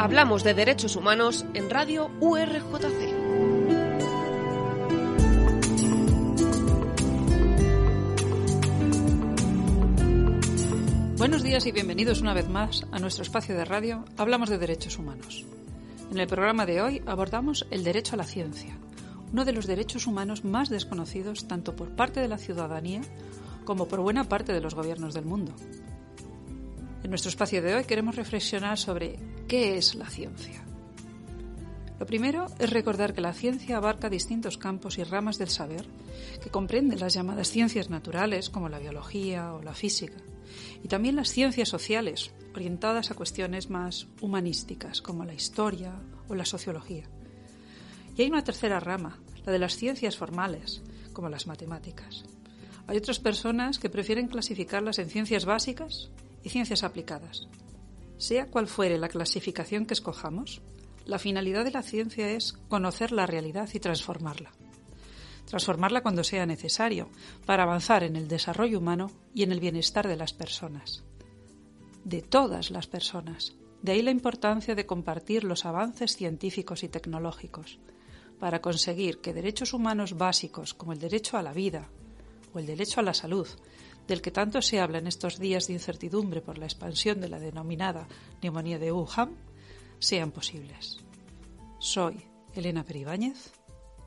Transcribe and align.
Hablamos 0.00 0.44
de 0.44 0.54
derechos 0.54 0.96
humanos 0.96 1.44
en 1.52 1.68
Radio 1.68 2.10
URJC. 2.20 3.18
Buenos 11.18 11.42
días 11.42 11.66
y 11.66 11.72
bienvenidos 11.72 12.22
una 12.22 12.32
vez 12.32 12.48
más 12.48 12.86
a 12.90 12.98
nuestro 12.98 13.24
espacio 13.24 13.54
de 13.54 13.66
radio 13.66 14.06
Hablamos 14.16 14.48
de 14.48 14.56
Derechos 14.56 14.98
Humanos. 14.98 15.44
En 16.10 16.18
el 16.18 16.26
programa 16.26 16.64
de 16.64 16.80
hoy 16.80 17.02
abordamos 17.04 17.66
el 17.70 17.84
derecho 17.84 18.14
a 18.14 18.16
la 18.16 18.24
ciencia, 18.24 18.78
uno 19.34 19.44
de 19.44 19.52
los 19.52 19.66
derechos 19.66 20.06
humanos 20.06 20.46
más 20.46 20.70
desconocidos 20.70 21.46
tanto 21.46 21.76
por 21.76 21.90
parte 21.90 22.20
de 22.20 22.28
la 22.28 22.38
ciudadanía 22.38 23.02
como 23.66 23.86
por 23.86 24.00
buena 24.00 24.24
parte 24.24 24.54
de 24.54 24.62
los 24.62 24.74
gobiernos 24.74 25.12
del 25.12 25.26
mundo. 25.26 25.52
En 27.02 27.08
nuestro 27.08 27.30
espacio 27.30 27.62
de 27.62 27.74
hoy 27.74 27.84
queremos 27.84 28.16
reflexionar 28.16 28.78
sobre 28.78 29.18
qué 29.48 29.78
es 29.78 29.94
la 29.94 30.08
ciencia. 30.08 30.62
Lo 31.98 32.06
primero 32.06 32.46
es 32.58 32.70
recordar 32.70 33.14
que 33.14 33.20
la 33.20 33.32
ciencia 33.32 33.78
abarca 33.78 34.10
distintos 34.10 34.58
campos 34.58 34.98
y 34.98 35.04
ramas 35.04 35.38
del 35.38 35.48
saber 35.48 35.86
que 36.42 36.50
comprenden 36.50 37.00
las 37.00 37.14
llamadas 37.14 37.50
ciencias 37.50 37.90
naturales 37.90 38.50
como 38.50 38.68
la 38.68 38.78
biología 38.78 39.54
o 39.54 39.62
la 39.62 39.74
física 39.74 40.16
y 40.82 40.88
también 40.88 41.16
las 41.16 41.30
ciencias 41.30 41.68
sociales 41.68 42.32
orientadas 42.54 43.10
a 43.10 43.14
cuestiones 43.14 43.70
más 43.70 44.06
humanísticas 44.20 45.00
como 45.00 45.24
la 45.24 45.34
historia 45.34 45.94
o 46.28 46.34
la 46.34 46.44
sociología. 46.44 47.08
Y 48.16 48.22
hay 48.22 48.28
una 48.28 48.44
tercera 48.44 48.80
rama, 48.80 49.18
la 49.44 49.52
de 49.52 49.58
las 49.58 49.76
ciencias 49.76 50.16
formales 50.16 50.82
como 51.12 51.28
las 51.28 51.46
matemáticas. 51.46 52.24
Hay 52.86 52.96
otras 52.96 53.20
personas 53.20 53.78
que 53.78 53.90
prefieren 53.90 54.26
clasificarlas 54.26 54.98
en 54.98 55.08
ciencias 55.08 55.44
básicas 55.44 56.10
y 56.42 56.48
ciencias 56.48 56.82
aplicadas. 56.82 57.48
Sea 58.18 58.46
cual 58.46 58.66
fuere 58.66 58.98
la 58.98 59.08
clasificación 59.08 59.86
que 59.86 59.94
escojamos, 59.94 60.60
la 61.06 61.18
finalidad 61.18 61.64
de 61.64 61.70
la 61.70 61.82
ciencia 61.82 62.30
es 62.30 62.52
conocer 62.68 63.12
la 63.12 63.26
realidad 63.26 63.68
y 63.72 63.80
transformarla. 63.80 64.52
Transformarla 65.46 66.02
cuando 66.02 66.22
sea 66.22 66.46
necesario, 66.46 67.08
para 67.46 67.64
avanzar 67.64 68.04
en 68.04 68.16
el 68.16 68.28
desarrollo 68.28 68.78
humano 68.78 69.10
y 69.34 69.42
en 69.42 69.52
el 69.52 69.60
bienestar 69.60 70.06
de 70.06 70.16
las 70.16 70.32
personas. 70.32 71.02
De 72.04 72.22
todas 72.22 72.70
las 72.70 72.86
personas. 72.86 73.56
De 73.82 73.92
ahí 73.92 74.02
la 74.02 74.10
importancia 74.10 74.74
de 74.74 74.86
compartir 74.86 75.42
los 75.42 75.64
avances 75.64 76.14
científicos 76.14 76.84
y 76.84 76.88
tecnológicos, 76.88 77.78
para 78.38 78.60
conseguir 78.60 79.20
que 79.20 79.34
derechos 79.34 79.72
humanos 79.72 80.16
básicos 80.16 80.74
como 80.74 80.92
el 80.92 80.98
derecho 80.98 81.38
a 81.38 81.42
la 81.42 81.52
vida 81.52 81.88
o 82.52 82.58
el 82.58 82.66
derecho 82.66 83.00
a 83.00 83.02
la 83.02 83.14
salud 83.14 83.48
del 84.10 84.22
que 84.22 84.32
tanto 84.32 84.60
se 84.60 84.80
habla 84.80 84.98
en 84.98 85.06
estos 85.06 85.38
días 85.38 85.68
de 85.68 85.74
incertidumbre 85.74 86.40
por 86.42 86.58
la 86.58 86.66
expansión 86.66 87.20
de 87.20 87.28
la 87.28 87.38
denominada 87.38 88.08
neumonía 88.42 88.76
de 88.80 88.90
Wuhan, 88.90 89.36
sean 90.00 90.32
posibles. 90.32 90.98
Soy 91.78 92.16
Elena 92.52 92.82
Peribáñez. 92.82 93.52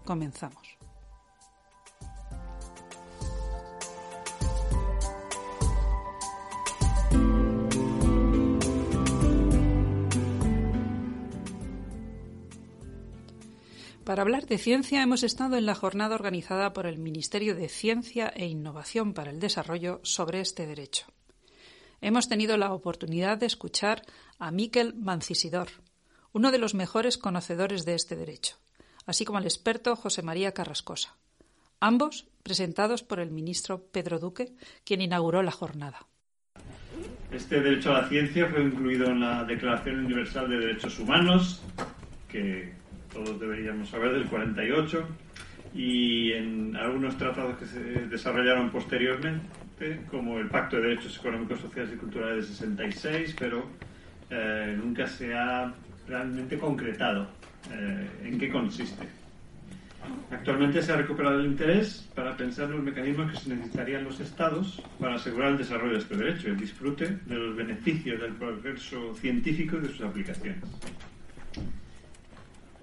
Comenzamos. 0.03 0.83
Para 14.06 14.24
hablar 14.24 14.47
de 14.47 14.58
ciencia 14.58 15.02
hemos 15.02 15.24
estado 15.24 15.56
en 15.56 15.66
la 15.66 15.75
jornada 15.75 16.16
organizada 16.16 16.74
por 16.74 16.88
el 16.88 16.97
Ministerio 16.97 17.56
de 17.56 17.69
Ciencia 17.69 18.34
e 18.36 18.46
Innovación 18.47 19.14
para 19.14 19.31
el 19.31 19.40
Desarrollo 19.40 20.02
sobre 20.03 20.41
este 20.41 20.68
derecho. 20.68 21.06
Hemos 22.02 22.28
tenido 22.28 22.58
la 22.58 22.74
oportunidad 22.74 23.38
de 23.38 23.46
escuchar 23.46 24.02
a 24.40 24.52
Miquel 24.52 24.94
Mancisidor, 24.96 25.69
uno 26.34 26.52
de 26.52 26.58
los 26.58 26.74
mejores 26.74 27.18
conocedores 27.18 27.86
de 27.86 27.96
este 27.96 28.18
derecho, 28.18 28.58
así 29.06 29.24
como 29.24 29.38
al 29.38 29.46
experto 29.46 29.96
José 29.96 30.22
María 30.22 30.52
Carrascosa, 30.52 31.16
ambos 31.80 32.28
presentados 32.44 33.03
por 33.03 33.22
el 33.22 33.31
ministro 33.31 33.88
Pedro 33.90 34.19
Duque, 34.19 34.53
quien 34.84 35.00
inauguró 35.00 35.44
la 35.44 35.52
jornada. 35.52 36.08
Este 37.31 37.62
derecho 37.62 37.96
a 37.96 38.02
la 38.02 38.09
ciencia 38.09 38.50
fue 38.50 38.63
incluido 38.63 39.06
en 39.06 39.22
la 39.22 39.46
Declaración 39.46 40.03
Universal 40.03 40.50
de 40.50 40.58
Derechos 40.58 41.00
Humanos, 41.00 41.62
que 42.28 42.83
todos 43.13 43.40
deberíamos 43.40 43.90
saber, 43.90 44.13
del 44.13 44.25
48, 44.25 45.06
y 45.75 46.31
en 46.34 46.75
algunos 46.75 47.18
tratados 47.18 47.57
que 47.57 47.66
se 47.66 47.79
desarrollaron 47.79 48.69
posteriormente, 48.69 50.01
como 50.09 50.38
el 50.40 50.47
Pacto 50.47 50.78
de 50.78 50.84
Derechos 50.84 51.18
Económicos, 51.18 51.59
Sociales 51.59 51.94
y 51.96 51.97
Culturales 51.97 52.47
de 52.47 52.56
66, 52.56 53.35
pero 53.40 53.66
eh, 54.29 54.75
nunca 54.78 55.07
se 55.07 55.34
ha 55.34 55.74
realmente 56.07 56.57
concretado 56.57 57.28
eh, 57.72 58.07
en 58.24 58.38
qué 58.38 58.50
consiste. 58.50 59.07
Actualmente 60.31 60.81
se 60.81 60.91
ha 60.91 60.97
recuperado 60.97 61.40
el 61.40 61.45
interés 61.45 62.09
para 62.13 62.35
pensar 62.35 62.66
en 62.66 62.72
los 62.72 62.84
mecanismos 62.84 63.31
que 63.31 63.38
se 63.38 63.50
necesitarían 63.50 64.03
los 64.03 64.19
Estados 64.19 64.81
para 65.00 65.16
asegurar 65.16 65.51
el 65.51 65.57
desarrollo 65.57 65.94
de 65.94 66.00
este 66.00 66.18
derecho 66.18 66.47
y 66.47 66.51
el 66.51 66.57
disfrute 66.57 67.19
de 67.25 67.35
los 67.35 67.56
beneficios 67.56 68.19
del 68.19 68.34
progreso 68.34 69.16
científico 69.16 69.78
y 69.78 69.81
de 69.81 69.88
sus 69.90 70.01
aplicaciones. 70.01 70.63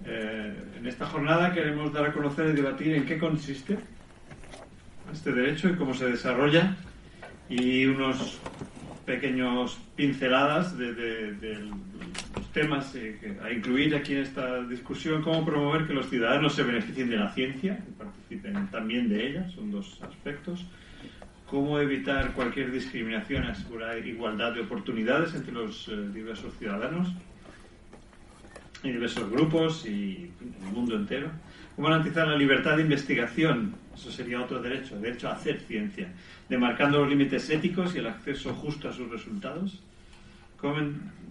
Eh, 0.07 0.55
en 0.79 0.87
esta 0.87 1.07
jornada 1.07 1.53
queremos 1.53 1.93
dar 1.93 2.07
a 2.07 2.13
conocer 2.13 2.51
y 2.51 2.53
debatir 2.53 2.95
en 2.95 3.05
qué 3.05 3.19
consiste 3.19 3.79
este 5.13 5.33
derecho 5.33 5.69
y 5.69 5.75
cómo 5.75 5.93
se 5.93 6.07
desarrolla 6.07 6.77
y 7.49 7.85
unos 7.85 8.39
pequeños 9.05 9.79
pinceladas 9.97 10.79
de, 10.79 11.69
los 12.35 12.53
temas 12.53 12.95
eh, 12.95 13.39
a 13.43 13.51
incluir 13.51 13.95
aquí 13.95 14.15
en 14.15 14.21
esta 14.21 14.63
discusión, 14.63 15.23
cómo 15.23 15.45
promover 15.45 15.87
que 15.87 15.93
los 15.93 16.09
ciudadanos 16.09 16.55
se 16.55 16.63
beneficien 16.63 17.11
de 17.11 17.17
la 17.17 17.33
ciencia, 17.33 17.77
que 17.77 17.93
participen 17.93 18.69
también 18.69 19.09
de 19.09 19.27
ella, 19.27 19.51
son 19.51 19.71
dos 19.73 20.01
aspectos, 20.03 20.65
cómo 21.47 21.81
evitar 21.81 22.33
cualquier 22.33 22.71
discriminación, 22.71 23.45
asegurar 23.45 23.99
igualdad 24.07 24.53
de 24.53 24.61
oportunidades 24.61 25.35
entre 25.35 25.53
los 25.53 25.89
eh, 25.89 26.09
diversos 26.15 26.55
ciudadanos 26.59 27.09
en 28.83 28.93
diversos 28.93 29.31
grupos 29.31 29.87
y 29.87 30.31
el 30.41 30.73
mundo 30.73 30.97
entero. 30.97 31.31
¿Cómo 31.77 31.89
garantizar 31.89 32.27
la 32.27 32.37
libertad 32.37 32.77
de 32.77 32.83
investigación? 32.83 33.75
Eso 33.95 34.11
sería 34.11 34.41
otro 34.41 34.61
derecho, 34.61 34.97
el 34.97 35.03
derecho 35.03 35.29
a 35.29 35.33
hacer 35.33 35.61
ciencia, 35.61 36.13
demarcando 36.49 36.99
los 36.99 37.09
límites 37.09 37.49
éticos 37.51 37.95
y 37.95 37.99
el 37.99 38.07
acceso 38.07 38.55
justo 38.55 38.89
a 38.89 38.93
sus 38.93 39.11
resultados. 39.11 39.83
¿Cómo 40.59 40.77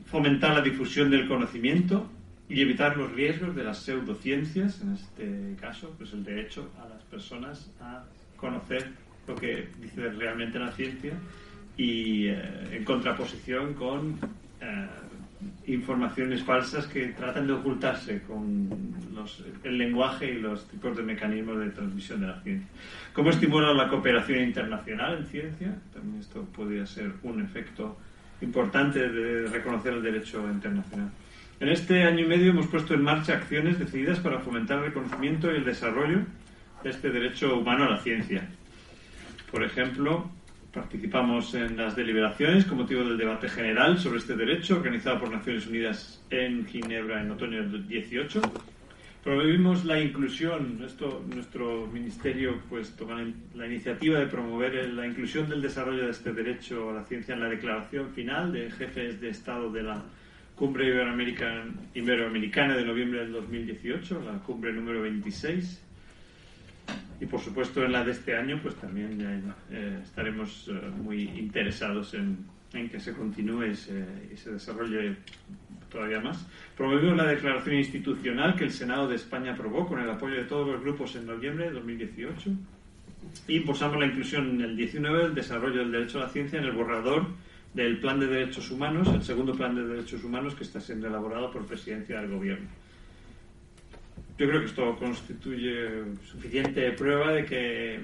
fomentar 0.06 0.56
la 0.56 0.62
difusión 0.62 1.10
del 1.12 1.28
conocimiento 1.28 2.10
y 2.48 2.62
evitar 2.62 2.98
los 2.98 3.12
riesgos 3.12 3.56
de 3.56 3.64
las 3.64 3.78
pseudociencias, 3.78 4.82
en 4.82 4.94
este 4.94 5.56
caso, 5.62 5.94
pues 5.98 6.14
el 6.14 6.24
derecho 6.24 6.72
a 6.84 6.90
las 6.90 7.04
personas 7.04 7.70
a 7.80 8.04
conocer 8.36 8.88
lo 9.28 9.36
que 9.36 9.68
dice 9.80 10.10
realmente 10.10 10.58
la 10.58 10.72
ciencia 10.72 11.14
y 11.78 12.28
eh, 12.28 12.42
en 12.72 12.84
contraposición 12.84 13.76
con 13.76 14.18
eh, 14.62 14.88
informaciones 15.68 16.44
falsas 16.44 16.88
que 16.88 17.08
tratan 17.10 17.48
de 17.48 17.54
ocultarse 17.54 18.22
con 18.24 18.70
el 19.64 19.78
lenguaje 19.78 20.32
y 20.32 20.40
los 20.40 20.68
tipos 20.68 20.96
de 20.98 21.04
mecanismos 21.04 21.60
de 21.60 21.70
transmisión 21.70 22.22
de 22.22 22.28
la 22.28 22.42
ciencia. 22.42 22.68
¿Cómo 23.14 23.30
estimular 23.30 23.76
la 23.76 23.88
cooperación 23.88 24.40
internacional 24.40 25.20
en 25.20 25.26
ciencia? 25.28 25.76
También 25.94 26.20
esto 26.20 26.44
podría 26.56 26.86
ser 26.86 27.14
un 27.24 27.42
efecto 27.42 27.98
importante 28.42 29.10
de 29.10 29.48
reconocer 29.48 29.94
el 29.94 30.02
derecho 30.02 30.46
internacional. 30.50 31.10
En 31.60 31.70
este 31.70 32.04
año 32.04 32.26
y 32.26 32.28
medio 32.28 32.52
hemos 32.52 32.68
puesto 32.68 32.94
en 32.94 33.04
marcha 33.04 33.34
acciones 33.34 33.78
decididas 33.78 34.20
para 34.20 34.40
fomentar 34.40 34.80
el 34.80 34.86
reconocimiento 34.86 35.52
y 35.52 35.58
el 35.58 35.66
desarrollo 35.66 36.20
de 36.84 36.90
este 36.90 37.10
derecho 37.10 37.58
humano 37.58 37.84
a 37.84 37.90
la 37.90 37.98
ciencia. 38.00 38.48
Por 39.52 39.64
ejemplo, 39.64 40.32
Participamos 40.74 41.56
en 41.56 41.78
las 41.78 41.96
deliberaciones 41.96 42.66
con 42.66 42.78
motivo 42.78 43.04
del 43.04 43.18
debate 43.18 43.50
general 43.50 43.98
sobre 43.98 44.20
este 44.20 44.36
derecho 44.36 44.76
organizado 44.76 45.20
por 45.20 45.32
Naciones 45.32 45.66
Unidas 45.66 46.24
en 46.30 46.68
Ginebra 46.68 47.24
en 47.24 47.32
otoño 47.32 47.64
del 47.64 47.88
18. 47.88 48.40
Promovimos 49.24 49.84
la 49.84 50.00
inclusión, 50.00 50.80
esto 50.86 51.26
nuestro 51.34 51.88
ministerio 51.88 52.62
pues 52.70 52.96
toma 52.96 53.26
la 53.56 53.66
iniciativa 53.66 54.20
de 54.20 54.28
promover 54.28 54.94
la 54.94 55.08
inclusión 55.08 55.50
del 55.50 55.64
desarrollo 55.64 56.06
de 56.06 56.12
este 56.12 56.34
derecho 56.34 56.92
a 56.92 56.94
la 56.94 57.04
ciencia 57.04 57.34
en 57.34 57.40
la 57.40 57.50
declaración 57.50 58.12
final 58.14 58.52
de 58.52 58.70
jefes 58.70 59.20
de 59.20 59.30
Estado 59.30 59.72
de 59.72 59.82
la 59.82 60.04
Cumbre 60.56 60.86
Iberoamericana, 60.86 61.66
Iberoamericana 61.96 62.78
de 62.78 62.86
noviembre 62.86 63.22
del 63.22 63.32
2018, 63.32 64.22
la 64.24 64.38
cumbre 64.44 64.72
número 64.72 65.02
26. 65.02 65.89
Y 67.22 67.26
por 67.26 67.42
supuesto 67.42 67.84
en 67.84 67.92
la 67.92 68.04
de 68.04 68.12
este 68.12 68.36
año 68.36 68.60
pues 68.62 68.76
también 68.76 69.20
eh, 69.72 70.00
estaremos 70.04 70.70
eh, 70.70 70.74
muy 71.02 71.24
interesados 71.24 72.14
en, 72.14 72.48
que 72.72 73.00
se 73.00 73.14
continúe 73.14 73.66
y 73.66 73.76
se 73.76 74.52
desarrolle 74.52 75.18
todavía 75.90 76.20
más. 76.20 76.46
Promovimos 76.78 77.18
la 77.18 77.26
declaración 77.26 77.76
institucional 77.76 78.56
que 78.56 78.64
el 78.64 78.72
Senado 78.72 79.08
de 79.08 79.16
España 79.16 79.54
aprobó 79.54 79.88
con 79.88 80.00
el 80.00 80.10
apoyo 80.10 80.36
de 80.36 80.44
todos 80.44 80.68
los 80.68 80.82
grupos 80.82 81.16
en 81.16 81.26
noviembre 81.26 81.66
de 81.66 81.72
2018. 81.72 82.52
Y 83.48 83.58
impulsamos 83.58 84.00
la 84.00 84.06
inclusión 84.06 84.50
en 84.52 84.62
el 84.62 84.78
19 84.78 85.24
del 85.24 85.36
desarrollo 85.36 85.80
del 85.80 85.92
derecho 85.92 86.20
a 86.20 86.24
la 86.24 86.30
ciencia 86.30 86.60
en 86.60 86.66
el 86.66 86.72
borrador 86.72 87.28
del 87.74 88.00
Plan 88.00 88.20
de 88.20 88.28
Derechos 88.28 88.72
Humanos, 88.72 89.08
el 89.14 89.24
segundo 89.24 89.54
Plan 89.54 89.76
de 89.76 89.86
Derechos 89.86 90.24
Humanos 90.24 90.56
que 90.56 90.64
está 90.64 90.80
siendo 90.80 91.08
elaborado 91.08 91.52
por 91.52 91.66
Presidencia 91.66 92.22
del 92.22 92.32
Gobierno. 92.32 92.68
Yo 94.40 94.48
creo 94.48 94.62
que 94.62 94.68
esto 94.68 94.98
constituye 94.98 96.16
suficiente 96.32 96.94
prueba 96.94 97.34
de 97.34 97.46
que 97.46 98.00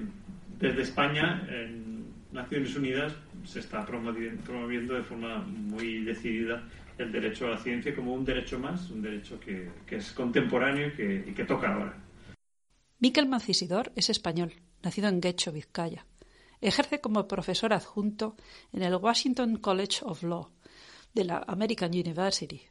desde 0.60 0.82
España, 0.82 1.48
en 1.50 2.08
Naciones 2.34 2.76
Unidas, 2.76 3.14
se 3.46 3.62
está 3.62 3.86
promoviendo 3.86 4.96
de 4.96 5.04
forma 5.04 5.38
muy 5.38 6.04
decidida 6.04 6.68
el 6.98 7.14
derecho 7.14 7.48
a 7.48 7.52
la 7.52 7.58
ciencia 7.58 7.96
como 7.96 8.14
un 8.14 8.26
derecho 8.26 8.60
más, 8.60 8.90
un 8.90 9.02
derecho 9.02 9.40
que, 9.40 9.70
es 9.90 10.12
contemporáneo 10.12 10.90
y 10.90 11.34
que, 11.34 11.46
toca 11.46 11.74
ahora. 11.74 12.04
Miquel 13.00 13.30
Mancisidor 13.30 13.94
es 13.96 14.10
español, 14.10 14.52
nacido 14.84 15.08
en 15.08 15.22
Guecho, 15.22 15.54
Vizcaya. 15.54 16.06
Ejerce 16.60 17.00
como 17.00 17.30
profesor 17.30 17.72
adjunto 17.72 18.36
en 18.74 18.82
el 18.82 18.96
Washington 18.96 19.56
College 19.56 20.00
of 20.04 20.22
Law 20.24 20.50
de 21.14 21.24
la 21.24 21.46
American 21.48 21.92
University. 21.92 22.62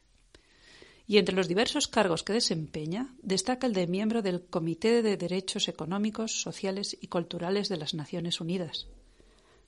Y 1.07 1.17
entre 1.17 1.35
los 1.35 1.47
diversos 1.47 1.87
cargos 1.87 2.23
que 2.23 2.33
desempeña, 2.33 3.13
destaca 3.21 3.67
el 3.67 3.73
de 3.73 3.87
miembro 3.87 4.21
del 4.21 4.45
Comité 4.45 5.03
de 5.03 5.17
Derechos 5.17 5.67
Económicos, 5.67 6.41
Sociales 6.41 6.97
y 6.99 7.07
Culturales 7.07 7.69
de 7.69 7.77
las 7.77 7.93
Naciones 7.93 8.41
Unidas, 8.41 8.87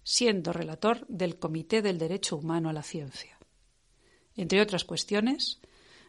siendo 0.04 0.52
relator 0.52 1.06
del 1.08 1.38
Comité 1.38 1.82
del 1.82 2.00
Derecho 2.00 2.38
Humano 2.38 2.70
a 2.70 2.74
la 2.74 2.82
Ciencia. 2.82 3.38
Entre 4.36 4.62
otras 4.62 4.84
cuestiones, 4.84 5.60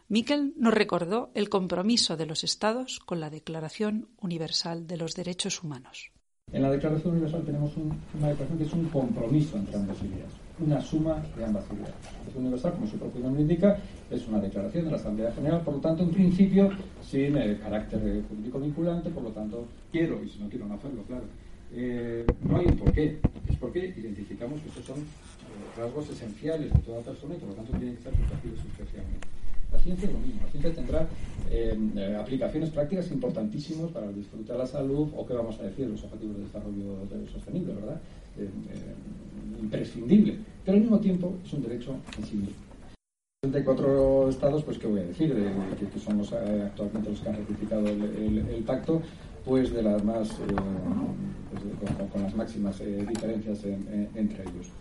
Miquel 0.07 0.53
nos 0.57 0.73
recordó 0.73 1.29
el 1.35 1.49
compromiso 1.49 2.17
de 2.17 2.25
los 2.25 2.43
Estados 2.43 2.99
con 2.99 3.19
la 3.19 3.29
Declaración 3.29 4.09
Universal 4.19 4.87
de 4.87 4.97
los 4.97 5.13
Derechos 5.13 5.61
Humanos. 5.63 6.11
En 6.51 6.63
la 6.63 6.71
Declaración 6.71 7.13
Universal 7.13 7.45
tenemos 7.45 7.73
una 7.77 8.29
declaración 8.29 8.57
que 8.57 8.63
es 8.63 8.73
un 8.73 8.89
compromiso 8.89 9.57
entre 9.57 9.75
ambas 9.75 10.01
ideas, 10.01 10.31
una 10.61 10.81
suma 10.81 11.23
de 11.37 11.45
ambas 11.45 11.65
ideas. 11.71 11.89
La 11.89 12.09
Declaración 12.09 12.43
Universal, 12.43 12.73
como 12.73 12.87
su 12.87 12.97
propio 12.97 13.21
nombre 13.21 13.41
indica, 13.41 13.77
es 14.09 14.27
una 14.27 14.39
declaración 14.39 14.85
de 14.85 14.91
la 14.91 14.97
Asamblea 14.97 15.31
General, 15.31 15.61
por 15.61 15.75
lo 15.75 15.79
tanto, 15.79 16.03
en 16.03 16.09
principio, 16.09 16.69
sin 17.01 17.37
eh, 17.37 17.57
carácter 17.61 18.23
jurídico 18.27 18.59
vinculante, 18.59 19.09
por 19.09 19.23
lo 19.23 19.29
tanto, 19.29 19.65
quiero, 19.91 20.23
y 20.23 20.29
si 20.29 20.39
no 20.39 20.49
quiero 20.49 20.67
no 20.67 20.75
hacerlo, 20.75 21.03
claro, 21.03 21.23
eh, 21.73 22.25
no 22.43 22.57
hay 22.57 22.65
un 22.65 22.77
porqué. 22.77 23.19
Es 23.47 23.57
porque 23.57 23.93
identificamos 23.97 24.61
que 24.61 24.69
estos 24.69 24.85
son 24.85 25.05
rasgos 25.77 26.09
esenciales 26.09 26.73
de 26.73 26.79
toda 26.79 27.01
persona 27.01 27.35
y 27.35 27.37
por 27.37 27.49
lo 27.49 27.55
tanto 27.55 27.71
tienen 27.77 27.95
que 27.97 28.03
ser 28.03 28.13
protegidos 28.13 28.59
especialmente. 28.59 29.38
La 29.71 29.79
ciencia 29.79 30.07
es 30.07 30.13
lo 30.13 30.19
mismo, 30.19 30.41
la 30.43 30.51
ciencia 30.51 30.73
tendrá 30.73 31.07
em, 31.51 31.97
eh, 31.97 32.15
aplicaciones 32.15 32.69
prácticas 32.69 33.11
importantísimas 33.11 33.91
para 33.91 34.11
disfrutar 34.11 34.57
la 34.57 34.67
salud 34.67 35.09
o 35.15 35.25
qué 35.25 35.33
vamos 35.33 35.59
a 35.59 35.63
decir, 35.63 35.87
los 35.87 36.03
objetivos 36.03 36.37
de 36.37 36.43
desarrollo 36.43 36.95
sostenible, 37.31 37.73
¿verdad? 37.73 38.01
Em, 38.37 39.61
imprescindible, 39.61 40.37
pero 40.65 40.75
al 40.75 40.81
mismo 40.81 40.99
tiempo 40.99 41.35
es 41.45 41.53
un 41.53 41.61
derecho 41.61 41.95
en 42.17 42.25
sí 42.25 42.35
mismo. 42.35 42.55
34 43.41 44.29
estados, 44.29 44.63
pues 44.63 44.77
qué 44.77 44.87
voy 44.87 44.99
a 44.99 45.05
decir, 45.05 45.33
de, 45.33 45.49
que, 45.87 45.99
son 45.99 46.17
los, 46.17 46.31
eh, 46.33 46.63
actualmente 46.65 47.09
los 47.09 47.21
que 47.21 47.29
han 47.29 47.37
ratificado 47.37 47.87
el, 47.87 48.63
pacto, 48.65 49.01
pues 49.45 49.71
de 49.71 49.81
las 49.81 50.03
más, 50.03 50.29
eh, 50.31 50.33
pues 51.51 52.09
con, 52.11 52.21
las 52.21 52.35
máximas 52.35 52.81
diferencias 53.07 53.63
entre 54.13 54.43
ellos. 54.43 54.71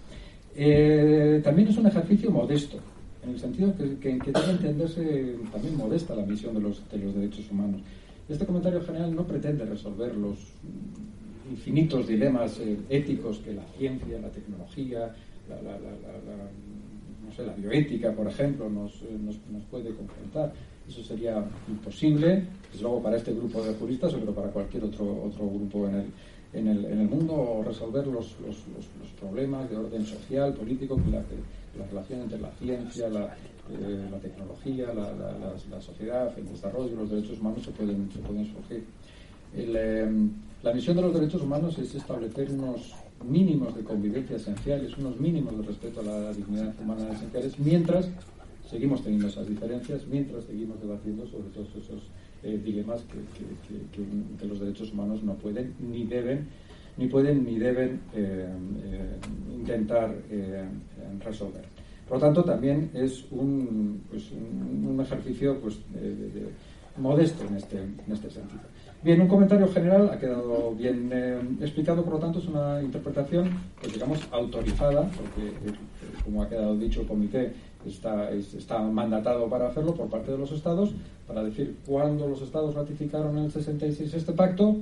Eh, 0.57 1.41
también 1.45 1.69
es 1.69 1.77
un 1.79 1.87
ejercicio 1.87 2.33
modesto, 2.33 2.79
en 3.23 3.31
el 3.31 3.39
sentido 3.39 3.75
que, 3.77 3.99
que, 3.99 4.33
debe 4.33 4.51
entenderse 4.51 5.37
también 5.53 5.77
modesta 5.77 6.15
la 6.15 6.25
misión 6.25 6.55
de 6.55 6.61
los, 6.61 6.89
de 6.91 6.99
los 6.99 7.15
derechos 7.15 7.51
humanos. 7.51 7.81
Este 8.29 8.45
comentario 8.45 8.81
general 8.83 9.15
no 9.15 9.27
pretende 9.27 9.65
resolver 9.65 10.15
los 10.15 10.39
infinitos 11.51 12.07
dilemas 12.07 12.59
eh, 12.61 12.77
éticos 12.89 13.39
que 13.39 13.55
la 13.55 13.65
ciencia, 13.79 14.21
la 14.21 14.29
tecnología, 14.29 15.15
la, 15.49 15.57
bioética, 17.57 18.13
por 18.13 18.27
ejemplo, 18.27 18.69
nos, 18.69 19.03
eh, 19.03 19.17
nos, 19.19 19.37
nos, 19.51 19.63
puede 19.71 19.95
confrontar. 19.95 20.53
Eso 20.89 21.03
sería 21.03 21.45
imposible, 21.69 22.45
desde 22.71 22.83
luego 22.83 23.03
para 23.03 23.17
este 23.17 23.33
grupo 23.33 23.63
de 23.63 23.75
juristas, 23.75 24.15
pero 24.15 24.35
para 24.35 24.49
cualquier 24.49 24.85
otro, 24.85 25.25
otro 25.25 25.49
grupo 25.49 25.89
en 25.89 25.95
el, 25.95 26.85
en 26.85 27.01
el, 27.01 27.09
mundo 27.09 27.63
resolver 27.65 28.07
los, 28.07 28.37
los, 28.41 28.57
los, 28.75 28.87
problemas 29.21 29.69
de 29.69 29.77
orden 29.77 30.05
social, 30.05 30.55
político, 30.55 30.97
que 30.97 31.11
la, 31.79 31.85
la 31.85 31.91
relación 31.91 32.21
entre 32.23 32.41
la 32.41 32.51
ciencia, 32.53 33.09
la, 33.09 33.37
eh, 33.71 34.09
tecnología, 34.23 34.87
la, 34.95 35.13
la, 35.71 35.81
sociedad, 35.81 36.33
el 36.39 36.49
desarrollo, 36.49 36.97
los 36.97 37.11
derechos 37.11 37.39
humanos 37.39 37.63
se 37.65 37.71
pueden, 37.71 38.11
se 38.13 38.19
pueden 38.21 38.47
surgir. 38.47 38.85
Em, 39.55 40.31
la 40.63 40.73
misión 40.73 40.97
de 40.97 41.03
los 41.03 41.15
derechos 41.15 41.43
humanos 41.43 41.79
es 41.79 41.95
establecer 41.95 42.51
unos 42.51 42.95
mínimos 43.25 43.75
de 43.75 43.83
convivencia 43.83 44.37
esenciales, 44.37 44.97
unos 44.99 45.19
mínimos 45.19 45.57
de 45.57 45.63
respeto 45.65 46.01
a 46.01 46.05
la 46.05 46.33
dignidad 46.33 46.75
humana 46.81 47.11
esenciales, 47.13 47.59
mientras 47.59 48.09
seguimos 48.69 49.03
teniendo 49.03 49.29
esas 49.29 49.49
diferencias, 49.49 50.07
mientras 50.07 50.45
seguimos 50.45 50.81
debatiendo 50.81 51.27
sobre 51.27 51.49
todos 51.49 51.69
esos 51.77 52.03
eh, 52.43 52.61
dilemas 52.63 53.03
que, 53.03 54.47
los 54.47 54.61
derechos 54.61 54.93
humanos 54.93 55.23
no 55.23 55.35
pueden 55.35 55.75
ni 55.81 56.05
deben 56.05 56.49
ni 56.99 57.07
pueden 57.07 57.45
ni 57.45 57.59
deben 57.59 58.01
eh, 58.15 58.47
eh, 58.83 59.17
intentar 59.57 60.15
resolver. 61.25 61.63
Por 62.09 62.19
lo 62.19 62.21
tanto, 62.21 62.45
también 62.45 62.91
es 62.95 63.25
un, 63.31 64.03
pues, 64.11 64.31
un, 64.33 64.99
ejercicio 65.01 65.61
pues, 65.61 65.79
modesto 66.97 67.45
en 67.47 67.57
este, 67.57 67.79
en 67.79 68.13
este 68.13 68.31
sentido. 68.31 68.63
Bien, 69.03 69.21
un 69.21 69.29
comentario 69.29 69.69
general 69.69 70.11
ha 70.11 70.19
quedado 70.19 70.75
bien 70.75 71.13
explicado, 71.61 72.03
por 72.03 72.15
lo 72.15 72.19
tanto, 72.19 72.41
es 72.41 72.49
una 72.49 72.83
interpretación, 72.83 73.51
pues, 73.81 73.93
digamos, 73.93 74.27
autorizada, 74.33 75.03
porque, 75.03 75.53
como 76.25 76.43
ha 76.43 76.49
quedado 76.49 76.77
dicho 76.77 77.03
el 77.03 77.07
comité, 77.07 77.53
está, 77.87 78.31
está 78.31 78.81
mandatado 78.81 79.49
para 79.49 79.69
hacerlo 79.69 79.95
por 79.95 80.09
parte 80.09 80.33
de 80.33 80.39
los 80.39 80.51
Estados, 80.51 80.91
para 81.27 81.45
decir 81.45 81.77
cuándo 81.87 82.27
los 82.27 82.43
Estados 82.43 82.75
ratificaron 82.75 83.39
en 83.39 83.45
el 83.45 83.53
66 83.53 84.15
este 84.15 84.33
pacto, 84.33 84.77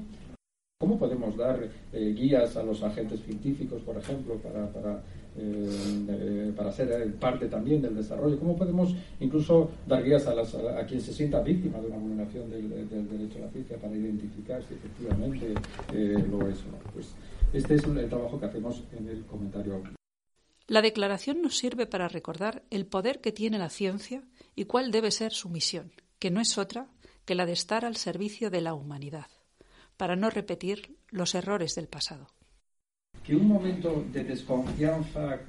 ¿Cómo 0.79 0.99
podemos 0.99 1.35
dar 1.39 1.71
eh, 1.95 2.15
guías 2.15 2.55
a 2.55 2.63
los 2.63 2.83
agentes 2.83 3.23
científicos, 3.23 3.81
por 3.81 3.97
ejemplo, 3.97 4.35
para, 4.35 4.71
para, 4.71 5.03
eh, 5.39 6.53
para 6.55 6.71
ser 6.71 7.15
parte 7.15 7.47
también 7.49 7.81
del 7.81 7.97
desarrollo? 7.97 8.39
¿Cómo 8.39 8.55
podemos 8.59 8.95
incluso 9.19 9.71
dar 9.87 10.05
guías 10.05 10.27
a, 10.27 10.35
las, 10.35 10.55
a, 10.55 10.85
quien 10.85 11.01
se 11.01 11.15
sienta 11.15 11.41
víctima 11.41 11.81
de 11.81 11.87
una 11.87 11.97
vulneración 11.97 12.51
del, 12.51 12.69
derecho 12.91 13.39
a 13.39 13.47
la 13.47 13.51
ciencia 13.53 13.79
para 13.79 13.97
identificar 13.97 14.63
si 14.65 14.75
efectivamente 14.75 15.55
eh, 15.95 16.23
lo 16.31 16.47
es 16.47 16.59
o 16.61 16.73
no? 16.73 16.93
Pues 16.93 17.15
este 17.55 17.77
es 17.77 17.85
el 17.85 18.09
trabajo 18.11 18.39
que 18.39 18.45
hacemos 18.45 18.85
en 18.99 19.09
el 19.09 19.25
comentario 19.25 19.83
la 20.69 20.83
declaración 20.83 21.43
nos 21.43 21.57
sirve 21.57 21.87
para 21.87 22.09
recordar 22.09 22.65
el 22.71 22.87
poder 22.87 23.21
que 23.21 23.31
tiene 23.31 23.57
la 23.57 23.71
ciencia 23.71 24.25
y 24.57 24.65
cuál 24.65 24.91
debe 24.91 25.13
ser 25.13 25.33
su 25.33 25.49
misión, 25.49 25.93
que 26.19 26.33
no 26.33 26.41
es 26.41 26.59
otra 26.59 26.89
que 27.25 27.37
la 27.37 27.47
de 27.47 27.53
estar 27.53 27.85
al 27.85 27.95
servicio 27.95 28.51
de 28.51 28.61
la 28.63 28.75
humanidad, 28.75 29.29
para 29.97 30.17
no 30.17 30.31
repetir 30.31 30.97
los 31.11 31.35
errores 31.35 31.75
del 31.75 31.89
pasado. 31.89 32.29
Que 33.25 33.35
un 33.35 33.49
momento 33.49 34.05
de 34.13 34.23
desconfianza 34.23 35.41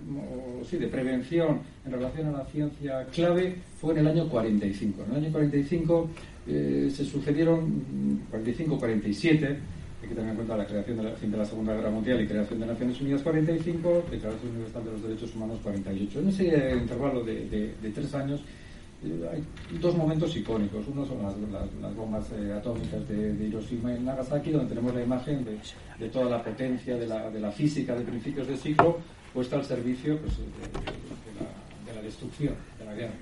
o 0.62 0.64
sí, 0.66 0.78
de 0.78 0.88
prevención 0.88 1.62
en 1.86 1.92
relación 1.92 2.30
a 2.30 2.40
la 2.40 2.46
ciencia 2.46 3.06
clave 3.06 3.62
fue 3.80 3.94
en 3.94 4.00
el 4.00 4.08
año 4.08 4.30
45. 4.30 5.04
En 5.04 5.12
el 5.12 5.18
año 5.26 5.32
45 5.32 6.10
eh, 6.48 6.92
se 6.92 7.06
sucedieron 7.06 8.28
45-47 8.32 9.58
hay 10.02 10.10
que 10.10 10.16
tener 10.16 10.30
en 10.30 10.36
cuenta 10.36 10.58
la 10.58 10.66
creación 10.66 10.98
de 10.98 11.04
la, 11.04 11.12
fin 11.12 11.32
de 11.32 11.38
la 11.38 11.46
Segunda 11.46 11.74
Guerra 11.74 11.90
Mundial 11.90 12.22
y 12.22 12.28
creación 12.28 12.60
de 12.60 12.68
Naciones 12.68 13.02
Unidas 13.02 13.22
45, 13.24 14.06
Declaración 14.12 14.52
Universal 14.52 14.86
de 14.86 14.92
los 14.92 15.04
Derechos 15.04 15.36
Humanos 15.36 15.60
48. 15.64 16.20
En 16.20 16.28
ese 16.30 16.76
intervalo 16.76 17.24
de, 17.24 17.74
tres 17.94 18.14
años 18.14 18.42
hay 19.04 19.44
dos 19.80 19.96
momentos 19.96 20.36
icónicos. 20.36 20.88
Uno 20.88 21.06
son 21.06 21.24
las, 21.24 21.96
bombas 21.96 22.32
eh, 22.32 22.54
atómicas 22.54 23.08
de, 23.08 23.48
Hiroshima 23.48 23.94
y 23.94 24.00
Nagasaki, 24.00 24.52
donde 24.52 24.70
tenemos 24.70 24.94
la 24.94 25.04
imagen 25.04 25.46
de, 26.00 26.10
toda 26.10 26.30
la 26.30 26.44
potencia 26.44 26.96
de 26.96 27.08
la, 27.08 27.52
física 27.52 27.96
de 27.96 28.04
principios 28.04 28.48
de 28.48 28.58
siglo 28.58 28.98
puesta 29.34 29.58
al 29.58 29.66
servicio 29.66 30.18
pues, 30.20 30.38
de, 30.38 31.94
la, 31.94 32.02
destrucción, 32.02 32.56
de 32.80 32.86
la 32.86 32.94
guerra. 32.94 33.14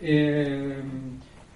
Eh, 0.00 0.82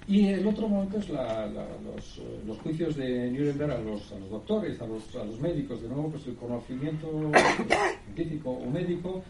Y 0.09 0.29
el 0.29 0.47
otro 0.47 0.67
momento 0.69 0.97
es 0.97 1.11
los, 1.11 2.59
juicios 2.63 2.97
de 2.97 3.31
Nuremberg 3.31 3.73
a 3.73 3.79
los, 3.79 4.11
doctores, 4.31 4.81
a 4.81 4.87
los, 4.87 5.39
médicos. 5.39 5.83
De 5.83 5.89
nuevo, 5.89 6.09
pues 6.09 6.27
el 6.27 6.35
conocimiento 6.35 7.31
científico 8.15 8.53
o 8.53 8.71
médico 8.71 9.23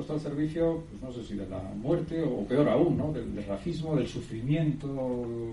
puesto 0.00 0.14
al 0.14 0.20
servicio, 0.20 0.82
pues 0.88 1.02
no 1.02 1.12
sé 1.12 1.22
si 1.22 1.34
de 1.34 1.46
la 1.46 1.58
muerte 1.58 2.22
o 2.22 2.42
peor 2.46 2.70
aún, 2.70 2.96
¿no? 2.96 3.12
del, 3.12 3.44
racismo, 3.46 3.94
del 3.96 4.08
sufrimiento 4.08 4.88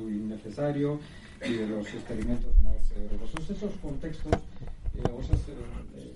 innecesario 0.08 1.02
y 1.46 1.52
de 1.52 1.68
los 1.68 1.86
experimentos 1.94 2.58
más 2.64 2.78
eh, 2.96 3.10
Esos 3.50 3.74
contextos 3.82 4.32
eh, 4.34 5.04
esos 5.20 5.50
eh, 5.50 6.14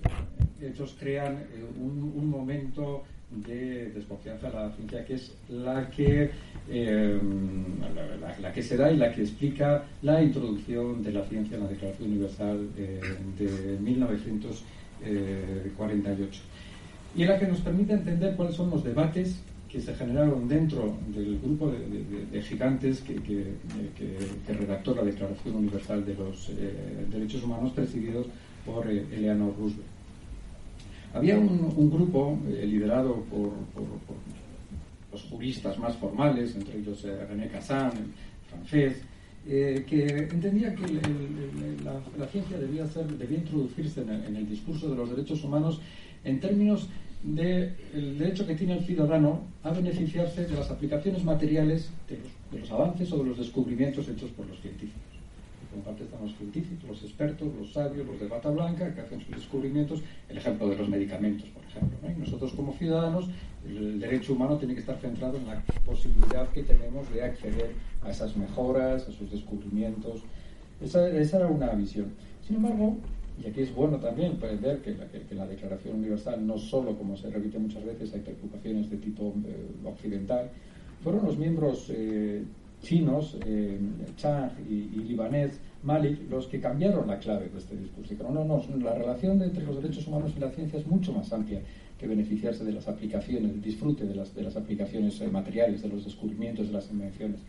hechos 0.66 0.96
crean 0.98 1.44
un, 1.78 2.30
momento 2.30 3.02
de 3.30 3.90
desconfianza 3.90 4.48
a 4.48 4.52
la 4.52 4.70
ciencia 4.76 5.04
que 5.04 5.12
es 5.14 5.34
la 5.50 5.90
que 5.90 6.30
la, 8.40 8.52
que 8.52 8.62
se 8.62 8.78
da 8.78 8.90
y 8.90 8.96
la 8.96 9.12
que 9.12 9.20
explica 9.20 9.84
la 10.00 10.22
introducción 10.22 11.02
de 11.02 11.12
la 11.12 11.22
ciencia 11.26 11.58
en 11.58 11.64
la 11.64 11.68
Declaración 11.68 12.10
Universal 12.10 12.70
de 12.74 13.78
1948 13.78 16.40
y 17.14 17.24
la 17.24 17.38
que 17.38 17.46
nos 17.46 17.60
permite 17.60 17.92
entender 17.92 18.34
cuáles 18.36 18.54
son 18.54 18.70
los 18.70 18.82
debates 18.84 19.36
que 19.72 19.80
se 19.80 19.94
generaron 19.94 20.46
dentro 20.48 20.94
del 21.14 21.38
grupo 21.38 21.70
de, 21.72 22.42
gigantes 22.42 23.00
que, 23.00 23.54
redactó 24.46 24.94
la 24.94 25.02
Declaración 25.02 25.56
Universal 25.56 26.04
de 26.04 26.14
los 26.14 26.50
eh, 26.50 27.06
Derechos 27.10 27.42
Humanos, 27.42 27.72
presididos 27.72 28.26
por 28.66 28.86
eh, 28.90 29.06
Eleanor 29.10 29.54
Roosevelt. 29.58 29.88
Había 31.14 31.38
un, 31.38 31.90
grupo 31.90 32.38
eh, 32.48 32.66
liderado 32.66 33.24
por, 33.30 33.52
los 35.10 35.22
juristas 35.22 35.78
más 35.78 35.96
formales, 35.96 36.54
entre 36.54 36.78
ellos 36.78 37.02
René 37.02 37.48
Cassin, 37.48 38.12
francés, 38.48 39.02
que 39.44 40.28
entendía 40.30 40.74
que 40.74 40.86
la, 42.18 42.26
ciencia 42.28 42.58
debía, 42.58 42.86
ser, 42.86 43.06
debía 43.18 43.38
introducirse 43.38 44.02
en 44.02 44.36
el 44.36 44.48
discurso 44.48 44.88
de 44.88 44.96
los 44.96 45.10
derechos 45.10 45.42
humanos 45.44 45.80
en 46.24 46.40
términos 46.40 46.88
del 47.22 47.74
derecho 48.18 48.46
que 48.46 48.54
tiene 48.54 48.78
el 48.78 48.84
ciudadano 48.84 49.42
a 49.62 49.70
beneficiarse 49.70 50.44
de 50.44 50.56
las 50.56 50.70
aplicaciones 50.70 51.22
materiales 51.24 51.90
de 52.08 52.58
los, 52.58 52.70
avances 52.70 53.12
o 53.12 53.18
de 53.18 53.24
los 53.24 53.38
descubrimientos 53.38 54.08
hechos 54.08 54.30
por 54.30 54.46
los 54.46 54.60
científicos. 54.60 55.00
Por 55.72 55.80
parte 55.84 56.04
están 56.04 56.20
los 56.22 56.36
científicos, 56.36 56.86
los 56.86 57.02
expertos, 57.02 57.48
los 57.58 57.72
sabios, 57.72 58.06
los 58.06 58.20
de 58.20 58.26
bata 58.26 58.50
blanca, 58.50 58.92
que 58.94 59.00
hacen 59.00 59.20
sus 59.20 59.34
descubrimientos, 59.36 60.02
el 60.28 60.36
ejemplo 60.36 60.68
de 60.68 60.76
los 60.76 60.88
medicamentos, 60.88 61.48
por 61.48 61.64
ejemplo. 61.64 62.10
Y 62.10 62.20
nosotros 62.20 62.52
como 62.52 62.74
ciudadanos, 62.74 63.30
el 63.66 63.98
derecho 63.98 64.34
humano 64.34 64.58
tiene 64.58 64.74
que 64.74 64.80
estar 64.80 64.98
centrado 64.98 65.38
en 65.38 65.46
la 65.46 65.62
posibilidad 65.86 66.48
que 66.50 66.62
tenemos 66.64 67.10
de 67.14 67.22
acceder 67.22 67.70
a 68.04 68.10
esas 68.10 68.36
mejoras, 68.36 69.06
a 69.06 69.10
esos 69.12 69.30
descubrimientos. 69.30 70.20
Esa, 70.82 71.08
esa 71.08 71.38
era 71.38 71.46
una 71.46 71.70
visión. 71.70 72.08
Sin 72.46 72.56
embargo, 72.56 72.98
y 73.40 73.46
aquí 73.46 73.62
es 73.62 73.74
bueno 73.74 73.98
también 73.98 74.36
pues, 74.36 74.60
ver 74.60 74.80
que 74.80 75.34
la, 75.34 75.46
Declaración 75.46 75.96
Universal 75.96 76.46
no 76.46 76.58
solo, 76.58 76.96
como 76.96 77.16
se 77.16 77.30
repite 77.30 77.58
muchas 77.58 77.84
veces, 77.84 78.12
hay 78.14 78.20
preocupaciones 78.20 78.90
de 78.90 78.96
tipo 78.98 79.34
eh, 79.46 79.66
occidental, 79.84 80.50
fueron 81.02 81.24
los 81.24 81.36
miembros 81.38 81.86
eh, 81.90 82.44
chinos, 82.82 83.36
eh, 83.46 83.78
Chang 84.16 84.50
y, 84.68 85.00
libanés, 85.00 85.58
Malik, 85.82 86.30
los 86.30 86.46
que 86.46 86.60
cambiaron 86.60 87.08
la 87.08 87.18
clave 87.18 87.48
de 87.48 87.58
este 87.58 87.76
discurso. 87.76 88.14
Pero 88.16 88.30
no, 88.30 88.44
no, 88.44 88.62
la 88.82 88.94
relación 88.94 89.42
entre 89.42 89.64
los 89.64 89.82
derechos 89.82 90.06
humanos 90.06 90.32
y 90.36 90.40
la 90.40 90.50
ciencia 90.50 90.78
es 90.78 90.86
mucho 90.86 91.12
más 91.12 91.32
amplia 91.32 91.60
que 91.98 92.06
beneficiarse 92.06 92.64
de 92.64 92.72
las 92.72 92.86
aplicaciones, 92.88 93.50
el 93.50 93.62
disfrute 93.62 94.04
de 94.04 94.14
las, 94.14 94.34
de 94.34 94.42
las 94.42 94.56
aplicaciones 94.56 95.20
materiales, 95.32 95.82
de 95.82 95.88
los 95.88 96.04
descubrimientos, 96.04 96.68
de 96.68 96.72
las 96.72 96.90
invenciones. 96.90 97.40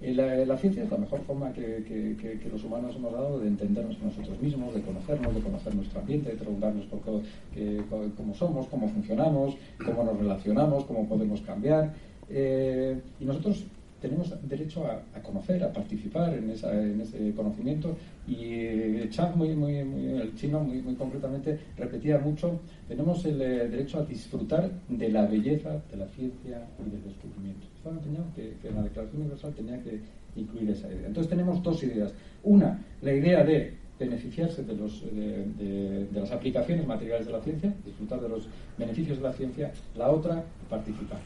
La, 0.00 0.56
ciencia 0.56 0.82
es 0.82 0.90
la 0.90 0.96
mejor 0.96 1.20
forma 1.20 1.52
que, 1.52 2.40
los 2.50 2.64
humanos 2.64 2.96
hemos 2.96 3.12
dado 3.12 3.38
de 3.38 3.48
entendernos 3.48 3.98
nosotros 4.00 4.40
mismos, 4.40 4.74
de 4.74 4.80
conocernos, 4.80 5.34
de 5.34 5.40
conocer 5.42 5.74
nuestro 5.74 6.00
ambiente, 6.00 6.30
de 6.30 6.36
preguntarnos 6.36 6.86
por 6.86 7.00
cómo 7.00 8.34
somos, 8.34 8.66
cómo 8.68 8.88
funcionamos, 8.88 9.56
cómo 9.84 10.04
nos 10.04 10.16
relacionamos, 10.16 10.84
cómo 10.84 11.06
podemos 11.06 11.42
cambiar. 11.42 11.92
Eh, 12.30 12.98
y 13.20 13.24
nosotros 13.24 13.64
tenemos 14.00 14.32
derecho 14.48 14.86
a, 14.86 15.22
conocer, 15.22 15.62
a 15.62 15.72
participar 15.72 16.34
en, 16.34 16.50
ese 16.50 17.32
conocimiento. 17.34 17.96
Y 18.26 19.08
Chang, 19.10 19.36
muy, 19.36 19.54
muy, 19.54 19.76
el 19.76 20.34
chino, 20.36 20.60
muy, 20.60 20.82
muy 20.82 20.94
concretamente, 20.94 21.58
repetía 21.76 22.18
mucho, 22.18 22.60
tenemos 22.88 23.24
el 23.24 23.40
eh, 23.40 23.68
derecho 23.68 23.98
a 23.98 24.04
disfrutar 24.04 24.70
de 24.88 25.08
la 25.10 25.26
belleza 25.26 25.82
de 25.90 25.96
la 25.96 26.06
ciencia 26.08 26.66
y 26.78 26.90
del 26.90 27.02
descubrimiento. 27.04 27.66
Estaba 27.76 27.96
empeñado 27.96 28.26
que, 28.34 28.54
que 28.62 28.70
la 28.70 28.82
Declaración 28.82 29.22
Universal 29.22 29.54
tenía 29.54 29.82
que 29.82 30.00
incluir 30.36 30.70
esa 30.70 30.88
idea. 30.88 31.06
Entonces 31.06 31.28
tenemos 31.28 31.62
dos 31.62 31.82
ideas. 31.82 32.12
Una, 32.42 32.82
la 33.02 33.12
idea 33.12 33.44
de 33.44 33.80
beneficiarse 34.00 34.64
de, 34.64 34.74
los, 34.74 35.02
de, 35.12 36.08
las 36.12 36.32
aplicaciones 36.32 36.86
materiales 36.86 37.26
de 37.26 37.32
la 37.32 37.40
ciencia, 37.40 37.74
disfrutar 37.84 38.20
de 38.20 38.30
los 38.30 38.48
beneficios 38.78 39.18
de 39.18 39.24
la 39.24 39.32
ciencia. 39.32 39.72
La 39.94 40.10
otra, 40.10 40.42
participar. 40.70 41.18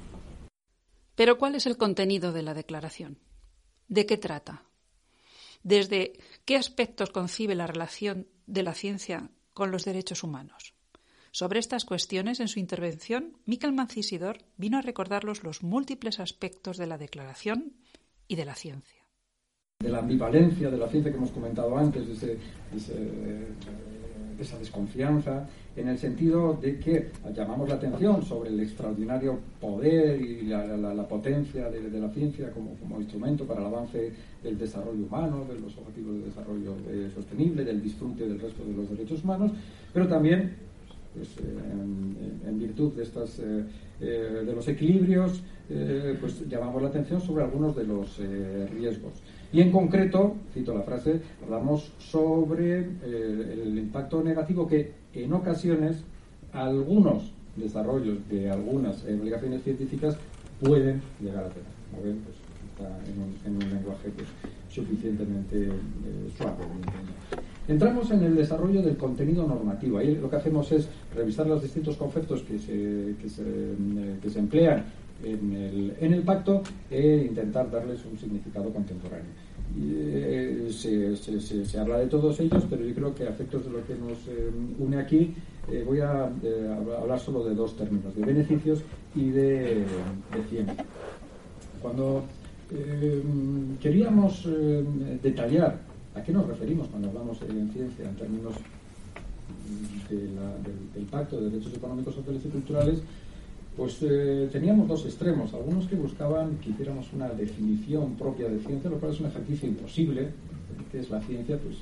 Pero 1.14 1.38
¿cuál 1.38 1.54
es 1.54 1.66
el 1.66 1.76
contenido 1.76 2.32
de 2.32 2.42
la 2.42 2.54
declaración? 2.54 3.18
¿De 3.88 4.06
qué 4.06 4.16
trata? 4.16 4.64
¿Desde 5.62 6.12
qué 6.44 6.56
aspectos 6.56 7.10
concibe 7.10 7.54
la 7.54 7.66
relación 7.66 8.26
de 8.46 8.62
la 8.62 8.74
ciencia 8.74 9.30
con 9.52 9.70
los 9.70 9.84
derechos 9.84 10.22
humanos? 10.22 10.74
Sobre 11.30 11.58
estas 11.58 11.84
cuestiones, 11.84 12.38
en 12.38 12.48
su 12.48 12.60
intervención, 12.60 13.36
Miquel 13.44 13.72
Mancisidor 13.72 14.38
vino 14.56 14.78
a 14.78 14.82
recordarlos 14.82 15.42
los 15.42 15.62
múltiples 15.62 16.20
aspectos 16.20 16.76
de 16.76 16.86
la 16.86 16.98
declaración 16.98 17.72
y 18.28 18.36
de 18.36 18.44
la 18.44 18.54
ciencia. 18.54 19.04
De 19.80 19.88
la 19.90 19.98
ambivalencia 19.98 20.70
de 20.70 20.78
la 20.78 20.88
ciencia 20.88 21.10
que 21.10 21.18
hemos 21.18 21.32
comentado 21.32 21.76
antes, 21.76 22.20
de 22.20 22.38
esa 24.42 24.58
desconfianza, 24.58 25.46
en 25.76 25.88
el 25.88 25.98
sentido 25.98 26.54
de 26.54 26.78
que 26.78 27.08
llamamos 27.34 27.68
la 27.68 27.76
atención 27.76 28.22
sobre 28.22 28.50
el 28.50 28.60
extraordinario 28.60 29.38
poder 29.60 30.20
y 30.20 30.42
la, 30.42 31.08
potencia 31.08 31.68
de, 31.68 32.00
la 32.00 32.08
ciencia 32.10 32.50
como, 32.52 33.00
instrumento 33.00 33.44
para 33.44 33.60
el 33.60 33.66
avance 33.66 34.12
del 34.42 34.58
desarrollo 34.58 35.04
humano, 35.04 35.44
de 35.44 35.58
los 35.60 35.76
objetivos 35.78 36.16
de 36.16 36.24
desarrollo 36.26 36.74
eh, 36.88 37.10
sostenible, 37.14 37.64
del 37.64 37.82
disfrute 37.82 38.26
del 38.26 38.40
resto 38.40 38.64
de 38.64 38.72
los 38.72 38.90
derechos 38.90 39.24
humanos, 39.24 39.52
pero 39.92 40.06
también 40.06 40.54
pues, 41.14 41.28
eh, 41.38 42.48
en, 42.48 42.58
virtud 42.58 42.92
de, 42.92 43.02
estas, 43.02 43.40
eh, 43.40 43.64
de 44.00 44.52
los 44.54 44.66
equilibrios, 44.68 45.42
pues 46.20 46.46
llamamos 46.48 46.82
la 46.82 46.88
atención 46.88 47.20
sobre 47.20 47.42
algunos 47.44 47.74
de 47.74 47.84
los 47.84 48.18
riesgos. 48.70 49.14
Y 49.54 49.60
en 49.60 49.70
concreto, 49.70 50.34
cito 50.52 50.74
la 50.74 50.82
frase, 50.82 51.20
hablamos 51.44 51.92
sobre 52.00 52.78
el 52.78 53.78
impacto 53.78 54.20
negativo 54.20 54.66
que 54.66 54.90
en 55.14 55.32
ocasiones 55.32 56.02
algunos 56.52 57.30
desarrollos 57.54 58.18
de 58.28 58.50
algunas 58.50 59.04
obligaciones 59.04 59.62
científicas 59.62 60.16
pueden 60.60 61.00
llegar 61.20 61.44
a 61.44 61.48
tener. 61.50 61.68
Pues, 61.92 62.34
está 62.74 62.90
en 63.46 63.54
un, 63.54 63.60
lenguaje 63.60 64.10
pues, 64.16 64.26
suficientemente 64.70 65.66
eh, 65.66 65.70
suave. 66.36 66.64
Entramos 67.68 68.10
en 68.10 68.24
el 68.24 68.34
desarrollo 68.34 68.82
del 68.82 68.96
contenido 68.96 69.46
normativo. 69.46 69.98
Ahí 69.98 70.16
lo 70.16 70.28
que 70.28 70.34
hacemos 70.34 70.72
es 70.72 70.88
revisar 71.14 71.46
los 71.46 71.62
distintos 71.62 71.96
conceptos 71.96 72.42
que 72.42 72.58
se, 72.58 73.14
que 73.22 73.28
se, 73.28 73.44
eh, 73.44 74.16
que 74.20 74.30
se 74.30 74.38
emplean 74.40 74.84
en 75.24 75.52
el, 75.52 75.94
en 76.00 76.22
pacto 76.22 76.62
e 76.90 77.26
intentar 77.28 77.70
darles 77.70 78.04
un 78.04 78.18
significado 78.18 78.70
contemporáneo. 78.72 79.30
Eh, 79.76 80.68
se, 80.70 81.16
se, 81.16 81.78
habla 81.78 81.98
de 81.98 82.06
todos 82.06 82.38
ellos, 82.38 82.64
pero 82.70 82.84
yo 82.84 82.94
creo 82.94 83.14
que 83.14 83.24
a 83.24 83.30
efectos 83.30 83.64
de 83.64 83.70
lo 83.70 83.84
que 83.84 83.94
nos 83.94 84.18
eh, 84.28 84.50
une 84.78 84.98
aquí, 84.98 85.34
voy 85.86 86.00
a 86.00 86.30
hablar 87.00 87.18
solo 87.18 87.42
de 87.42 87.54
dos 87.54 87.74
términos, 87.76 88.14
de 88.14 88.22
beneficios 88.22 88.82
y 89.14 89.30
de, 89.30 89.84
de 90.32 90.44
ciencia. 90.50 90.84
Cuando 91.80 92.24
queríamos 93.80 94.46
detallar 95.22 95.80
a 96.14 96.22
qué 96.22 96.32
nos 96.32 96.46
referimos 96.46 96.88
cuando 96.88 97.08
hablamos 97.08 97.40
de 97.40 97.46
ciencia 97.72 98.04
en 98.04 98.16
términos 98.16 98.54
del 100.08 101.04
Pacto 101.10 101.40
de 101.40 101.50
Derechos 101.50 101.74
Económicos, 101.74 102.14
Sociales 102.14 102.42
y 102.44 102.48
Culturales, 102.48 102.98
pues 103.76 103.98
eh, 104.02 104.48
teníamos 104.52 104.86
dos 104.86 105.04
extremos. 105.04 105.52
Algunos 105.52 105.86
que 105.88 105.96
buscaban 105.96 106.58
que 106.58 106.70
hiciéramos 106.70 107.12
una 107.12 107.28
definición 107.30 108.14
propia 108.14 108.48
de 108.48 108.60
ciencia, 108.60 108.88
lo 108.88 108.98
cual 108.98 109.12
es 109.12 109.20
un 109.20 109.26
ejercicio 109.26 109.68
imposible. 109.68 110.28
¿Qué 110.92 111.00
es 111.00 111.10
la 111.10 111.20
ciencia? 111.20 111.58
Pues, 111.58 111.78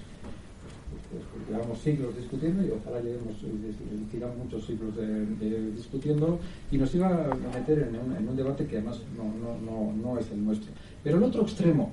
pues, 1.10 1.22
pues 1.30 1.48
llevamos 1.50 1.78
siglos 1.78 2.16
discutiendo 2.16 2.64
y 2.64 2.70
ojalá 2.70 3.00
lleguemos 3.00 3.34
eh, 3.44 4.26
muchos 4.42 4.64
siglos 4.64 4.96
de, 4.96 5.70
discutiendo 5.72 6.38
y 6.70 6.78
nos 6.78 6.94
iba 6.94 7.08
a 7.08 7.58
meter 7.58 7.90
en 7.90 8.28
un, 8.28 8.36
debate 8.36 8.66
que 8.66 8.78
además 8.78 9.00
no, 9.16 10.18
es 10.18 10.30
el 10.30 10.42
nuestro. 10.42 10.70
Pero 11.04 11.18
el 11.18 11.24
otro 11.24 11.42
extremo 11.42 11.90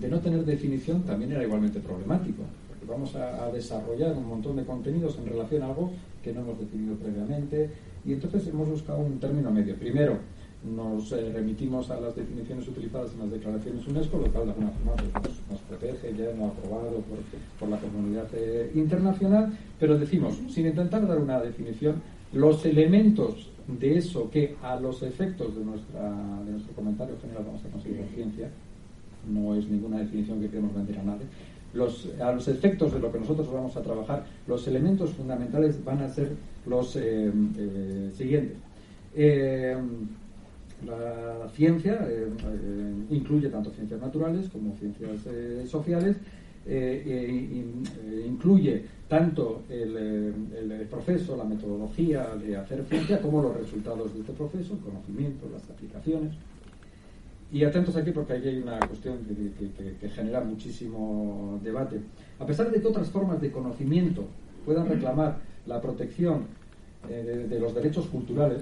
de 0.00 0.08
no 0.08 0.20
tener 0.20 0.44
definición 0.44 1.02
también 1.02 1.32
era 1.32 1.42
igualmente 1.42 1.80
problemático, 1.80 2.42
porque 2.68 2.86
vamos 2.86 3.14
a 3.14 3.50
desarrollar 3.52 4.16
un 4.16 4.26
montón 4.26 4.56
de 4.56 4.64
contenidos 4.64 5.18
en 5.18 5.26
relación 5.26 5.62
a 5.62 5.66
algo 5.66 5.92
que 6.24 6.32
no 6.32 6.40
hemos 6.40 6.58
definido 6.58 6.96
previamente 6.96 7.70
y 8.06 8.14
entonces 8.14 8.46
hemos 8.48 8.68
buscado 8.68 9.00
un 9.00 9.20
término 9.20 9.50
medio. 9.50 9.76
Primero, 9.76 10.18
nos 10.64 11.12
eh, 11.12 11.30
remitimos 11.32 11.90
a 11.90 12.00
las 12.00 12.16
definiciones 12.16 12.66
utilizadas 12.66 13.12
en 13.12 13.20
las 13.20 13.30
declaraciones 13.30 13.86
UNESCO, 13.86 14.16
lo 14.16 14.32
cual 14.32 14.46
de 14.46 14.52
alguna 14.52 14.70
forma 14.70 15.20
pues, 15.20 15.34
nos, 15.50 15.60
protege, 15.60 16.14
ya 16.16 16.32
no 16.34 16.46
aprobado 16.46 17.02
por, 17.60 17.68
la 17.68 17.78
comunidad 17.78 18.26
eh, 18.32 18.70
internacional, 18.74 19.52
pero 19.78 19.98
decimos, 19.98 20.40
sin 20.48 20.66
intentar 20.66 21.06
dar 21.06 21.18
una 21.18 21.40
definición, 21.40 21.96
los 22.32 22.64
elementos 22.64 23.50
de 23.68 23.98
eso 23.98 24.30
que 24.30 24.56
a 24.62 24.76
los 24.76 25.02
efectos 25.02 25.54
de, 25.56 25.64
nuestra, 25.64 26.10
de 26.44 26.52
nuestro 26.52 26.74
comentario 26.74 27.16
general 27.20 27.44
vamos 27.46 27.64
a 27.64 27.68
considerar 27.68 28.06
ciencia, 28.14 28.48
no 29.30 29.54
es 29.54 29.66
ninguna 29.68 29.98
definición 29.98 30.40
que 30.40 30.48
queremos 30.48 30.74
vender 30.74 30.98
a 30.98 31.02
nadie, 31.02 31.26
los, 31.74 32.08
a 32.20 32.32
los 32.32 32.48
efectos 32.48 32.92
de 32.92 33.00
lo 33.00 33.12
que 33.12 33.18
nosotros 33.18 33.52
vamos 33.52 33.76
a 33.76 33.82
trabajar, 33.82 34.24
los 34.46 34.66
elementos 34.68 35.10
fundamentales 35.10 35.84
van 35.84 36.00
a 36.02 36.08
ser 36.08 36.30
los 36.66 36.96
eh, 36.96 37.30
siguientes. 38.16 38.56
La 40.86 41.48
ciencia 41.54 42.06
eh, 42.08 42.28
eh, 42.28 42.94
incluye 43.10 43.48
tanto 43.48 43.70
ciencias 43.70 44.00
naturales 44.00 44.48
como 44.50 44.74
ciencias 44.76 45.26
eh, 45.26 45.64
sociales, 45.66 46.16
incluye 48.26 48.84
tanto 49.06 49.62
el, 49.68 50.86
proceso, 50.90 51.36
la 51.36 51.44
metodología 51.44 52.26
de 52.36 52.56
hacer 52.56 52.84
ciencia, 52.88 53.20
como 53.20 53.42
los 53.42 53.54
resultados 53.56 54.14
de 54.14 54.20
este 54.20 54.32
proceso, 54.32 54.72
el 54.72 54.80
conocimiento, 54.80 55.46
las 55.52 55.68
aplicaciones. 55.68 56.32
Y 57.54 57.62
atentos 57.62 57.94
aquí 57.94 58.10
porque 58.10 58.32
aquí 58.32 58.48
hay 58.48 58.58
una 58.58 58.80
cuestión 58.80 59.18
que, 60.00 60.08
genera 60.08 60.40
muchísimo 60.40 61.60
debate. 61.62 62.00
A 62.40 62.44
pesar 62.44 62.68
de 62.72 62.80
que 62.80 62.88
otras 62.88 63.08
formas 63.08 63.40
de 63.40 63.52
conocimiento 63.52 64.24
puedan 64.64 64.88
reclamar 64.88 65.38
la 65.64 65.80
protección 65.80 66.46
de 67.08 67.60
los 67.60 67.72
derechos 67.72 68.06
culturales, 68.08 68.58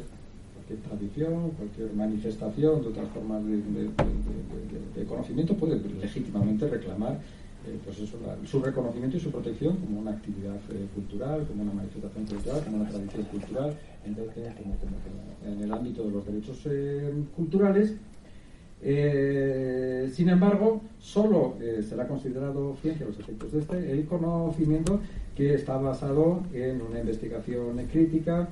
tradición, 0.77 1.51
cualquier 1.51 1.93
manifestación 1.95 2.83
de 2.83 2.89
otras 2.89 3.09
formas 3.09 3.43
de, 3.45 5.07
conocimiento 5.07 5.55
puede 5.55 5.81
legítimamente 6.01 6.69
reclamar 6.69 7.19
eh, 7.67 7.79
pues 7.85 7.99
eso, 7.99 8.19
su 8.45 8.61
reconocimiento 8.61 9.17
y 9.17 9.21
su 9.21 9.31
protección 9.31 9.77
como 9.77 10.01
una 10.01 10.11
actividad 10.11 10.57
eh, 10.71 10.87
cultural, 10.95 11.47
como 11.47 11.63
una 11.63 11.73
manifestación 11.73 12.27
cultural, 12.27 12.65
como 12.65 12.77
una 12.79 12.89
tradición 12.89 13.25
cultural, 13.25 13.77
en, 14.05 15.53
en 15.53 15.63
el 15.63 15.73
ámbito 15.73 16.05
de 16.05 16.11
los 16.11 16.27
derechos 16.27 16.59
eh, 16.67 17.13
culturales. 17.37 17.95
Sin 18.83 20.29
embargo, 20.29 20.81
solo 20.99 21.55
será 21.89 22.09
considerado 22.09 22.77
ciencia 22.83 23.07
los 23.07 23.19
efectos 23.19 23.53
de 23.53 23.61
este 23.61 23.93
el 23.93 24.07
conocimiento 24.07 25.01
que 25.37 25.55
está 25.55 25.77
basado 25.79 26.43
en 26.53 26.83
una 26.83 26.99
investigación 26.99 27.77
crítica 27.91 28.49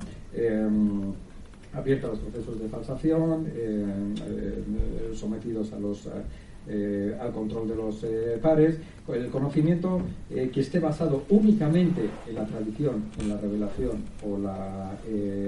abierta 1.73 2.07
a 2.07 2.09
los 2.11 2.19
procesos 2.19 2.59
de 2.59 2.67
falsación, 2.67 3.47
eh, 3.55 3.85
eh, 4.27 5.11
sometidos 5.13 5.71
a 5.73 5.79
los, 5.79 6.07
eh, 6.67 7.17
al 7.19 7.31
control 7.31 7.67
de 7.69 7.75
los 7.75 8.05
pares, 8.41 8.77
el 9.07 9.27
conocimiento 9.29 10.01
que 10.29 10.59
esté 10.59 10.79
basado 10.79 11.23
únicamente 11.29 12.01
en 12.27 12.35
la 12.35 12.45
tradición, 12.45 13.03
en 13.19 13.29
la 13.29 13.37
revelación 13.37 14.03
o 14.25 14.37
la 14.37 14.91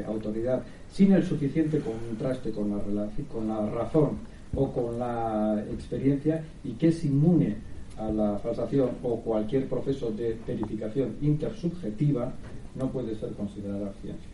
autoridad, 0.08 0.64
sin 0.92 1.14
el 1.14 1.24
suficiente 1.24 1.80
contraste 1.80 2.52
con 2.52 2.72
la, 2.72 3.10
con 3.32 3.48
la 3.48 3.70
razón 3.70 4.33
o 4.56 4.72
con 4.72 5.00
la 5.00 5.64
experiencia 5.72 6.44
y 6.64 6.72
que 6.74 6.88
es 6.88 7.04
inmune 7.06 7.56
a 7.98 8.10
la 8.10 8.38
falsación 8.38 8.92
o 9.04 9.18
cualquier 9.18 9.68
proceso 9.68 10.12
de 10.12 10.38
verificación 10.48 11.16
intersubjetiva, 11.22 12.32
no 12.76 12.90
puede 12.92 13.16
ser 13.16 13.32
considerada 13.34 13.94
ciencia. 14.02 14.30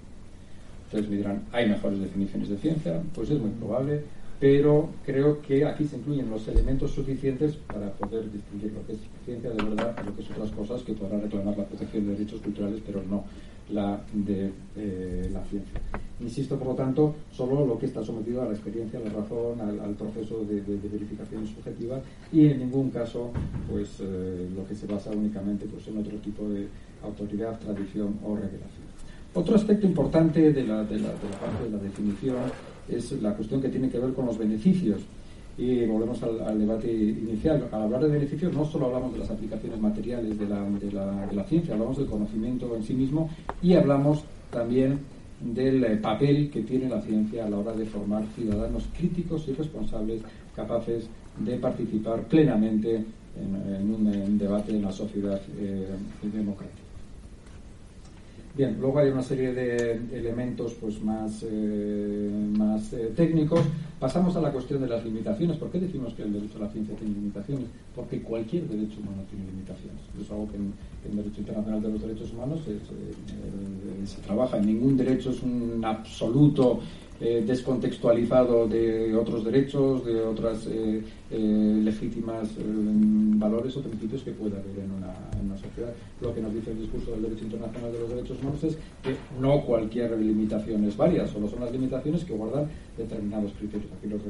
Ustedes 0.86 1.10
me 1.10 1.18
dirán, 1.18 1.44
¿hay 1.52 1.68
mejores 1.70 2.00
definiciones 2.00 2.50
de 2.50 2.58
ciencia? 2.58 3.02
Pues 3.14 3.30
es 3.30 3.40
muy 3.40 3.52
probable, 3.52 4.02
pero 4.40 4.90
creo 5.06 5.42
que 5.42 5.66
aquí 5.66 5.86
se 5.86 5.98
incluyen 5.98 6.30
los 6.30 6.48
elementos 6.48 6.92
suficientes 6.92 7.56
para 7.56 7.92
poder 7.92 8.32
distinguir 8.32 8.72
lo 8.72 8.86
que 8.88 8.94
es 8.94 9.00
ciencia 9.26 9.50
de 9.52 9.64
verdad 9.64 9.96
y 10.02 10.06
lo 10.06 10.16
que 10.16 10.22
es 10.22 10.32
otras 10.32 10.50
cosas 10.52 10.82
que 10.82 10.94
podrán 10.94 11.22
reclamar 11.22 11.58
la 11.58 11.66
protección 11.66 12.08
de 12.08 12.14
derechos 12.14 12.42
culturales, 12.42 12.82
pero 12.86 13.04
no 13.04 13.24
la 13.72 14.02
de 14.14 14.52
eh, 14.76 15.30
la 15.32 15.44
ciencia. 15.46 15.80
Insisto, 16.20 16.58
por 16.58 16.70
lo 16.70 16.76
tanto, 16.76 17.16
solo 17.32 17.66
lo 17.66 17.78
que 17.78 17.86
está 17.86 18.04
sometido 18.04 18.42
a 18.42 18.46
la 18.46 18.52
experiencia, 18.52 19.00
a 19.00 19.04
la 19.04 19.10
razón, 19.10 19.62
al, 19.62 19.94
proceso 19.96 20.44
de, 20.44 20.62
verificación 20.62 21.48
subjetiva 21.48 22.02
y 22.32 22.48
en 22.48 22.60
ningún 22.60 22.89
caso 22.89 23.32
pues 23.70 24.00
eh, 24.02 24.50
lo 24.56 24.67
que 24.67 24.76
se 24.76 24.86
basa 24.86 25.12
únicamente 25.12 25.65
pues, 25.65 25.88
en 25.88 25.98
otro 25.98 26.17
tipo 26.17 26.48
de 26.50 26.67
autoridad, 27.04 27.58
tradición 27.60 28.20
o 28.26 28.36
revelación. 28.36 28.89
Otro 29.34 29.56
aspecto 29.56 29.86
importante 29.86 30.52
de 30.52 30.63
la, 30.63 30.84
de 30.84 31.00
la, 31.00 31.12
parte 31.12 31.63
de 31.63 31.70
la 31.70 31.78
definición 31.78 32.38
es 32.88 33.12
la 33.22 33.36
cuestión 33.36 33.62
que 33.62 33.70
tiene 33.70 33.89
que 33.89 34.00
ver 34.00 34.13
con 34.13 34.26
los 34.26 34.38
beneficios. 34.38 35.02
Y 35.60 35.86
volvemos 35.86 36.24
al, 36.24 36.58
debate 36.58 36.89
inicial. 36.89 37.67
Al 37.72 37.82
hablar 37.82 38.04
de 38.04 38.12
beneficios 38.12 38.54
no 38.54 38.63
solo 38.63 38.86
hablamos 38.86 39.12
de 39.12 39.19
las 39.19 39.30
aplicaciones 39.30 39.80
materiales 39.80 40.39
de 40.39 40.48
la, 40.48 40.63
de 40.63 41.36
la 41.36 41.43
ciencia, 41.43 41.74
hablamos 41.74 41.98
del 41.98 42.08
conocimiento 42.08 42.74
en 42.78 42.84
sí 42.84 42.93
mismo 42.93 43.30
y 43.62 43.74
hablamos 43.74 44.24
también 44.52 45.00
del 45.41 45.84
eh, 45.84 45.98
papel 45.98 46.50
que 46.50 46.62
tiene 46.62 46.89
la 46.89 47.02
ciencia 47.02 47.45
a 47.45 47.50
la 47.50 47.58
hora 47.58 47.74
de 47.74 47.86
formar 47.86 48.24
ciudadanos 48.36 48.84
críticos 48.98 49.48
y 49.48 49.54
responsables 49.54 50.22
capaces 50.56 51.08
de 51.38 51.56
participar 51.58 52.24
plenamente 52.24 52.95
en, 52.95 53.93
un 53.93 54.38
debate 54.38 54.72
en 54.72 54.82
la 54.82 54.91
sociedad 54.91 55.39
eh, 55.58 55.88
democrática. 56.24 56.80
Bien, 58.58 58.76
luego 58.80 59.00
hay 59.00 59.10
una 59.10 59.24
serie 59.24 59.54
de 59.54 59.91
elementos 60.12 60.74
pues, 60.74 61.02
más, 61.02 61.45
eh, 61.50 62.30
más 62.58 62.93
técnicos. 63.15 63.62
Pasamos 64.00 64.34
a 64.38 64.42
la 64.42 64.52
cuestión 64.52 64.82
de 64.82 64.88
las 64.88 65.04
limitaciones. 65.04 65.58
¿Por 65.58 65.70
qué 65.72 65.80
decimos 65.80 66.14
que 66.14 66.24
el 66.24 66.32
derecho 66.32 66.58
a 66.58 66.62
la 66.62 66.70
ciencia 66.70 66.96
tiene 66.96 67.16
limitaciones? 67.16 67.66
Porque 67.94 68.22
cualquier 68.22 68.64
derecho 68.68 69.02
humano 69.02 69.24
tiene 69.30 69.46
limitaciones. 69.52 70.00
Es 70.22 70.32
algo 70.32 70.48
que 70.50 70.56
en, 70.56 70.74
el 71.10 71.18
Derecho 71.18 71.42
Internacional 71.42 71.82
de 71.82 71.90
los 71.90 72.02
Derechos 72.02 72.32
Humanos 72.32 72.62
eh, 72.68 72.80
se 74.06 74.22
trabaja. 74.22 74.58
Ningún 74.60 74.96
derecho 74.96 75.32
es 75.32 75.44
un 75.44 75.84
absoluto 75.84 76.80
descontextualizado 77.20 78.66
de 78.68 79.14
otros 79.14 79.44
derechos, 79.44 80.06
de 80.06 80.22
otras 80.22 80.66
eh, 80.68 81.04
legítimas 81.30 82.48
eh, 82.58 82.64
valores 82.66 83.76
o 83.76 83.82
principios 83.82 84.24
que 84.24 84.32
pueda 84.32 84.58
haber 84.58 84.80
en 84.80 84.92
una, 84.92 85.14
en 85.38 85.48
una, 85.48 85.58
sociedad. 85.58 85.94
Lo 86.22 86.34
que 86.34 86.42
nos 86.42 86.54
dice 86.54 86.72
el 86.72 86.80
discurso 86.80 87.12
del 87.12 87.24
derecho 87.24 87.44
internacional 87.44 87.92
de 87.92 88.00
los 88.00 88.10
derechos 88.10 88.38
humanos 88.42 88.64
es 88.64 88.78
que 89.04 89.16
no 89.40 89.62
cualquier 89.66 90.18
limitación 90.18 90.86
es 90.86 90.96
válida, 90.96 91.28
solo 91.28 91.50
son 91.50 91.60
las 91.60 91.72
limitaciones 91.72 92.24
que 92.24 92.34
guardan 92.34 92.68
determinados 92.98 93.52
criterios. 93.60 93.88
Aquí 93.97 94.08
los, 94.08 94.21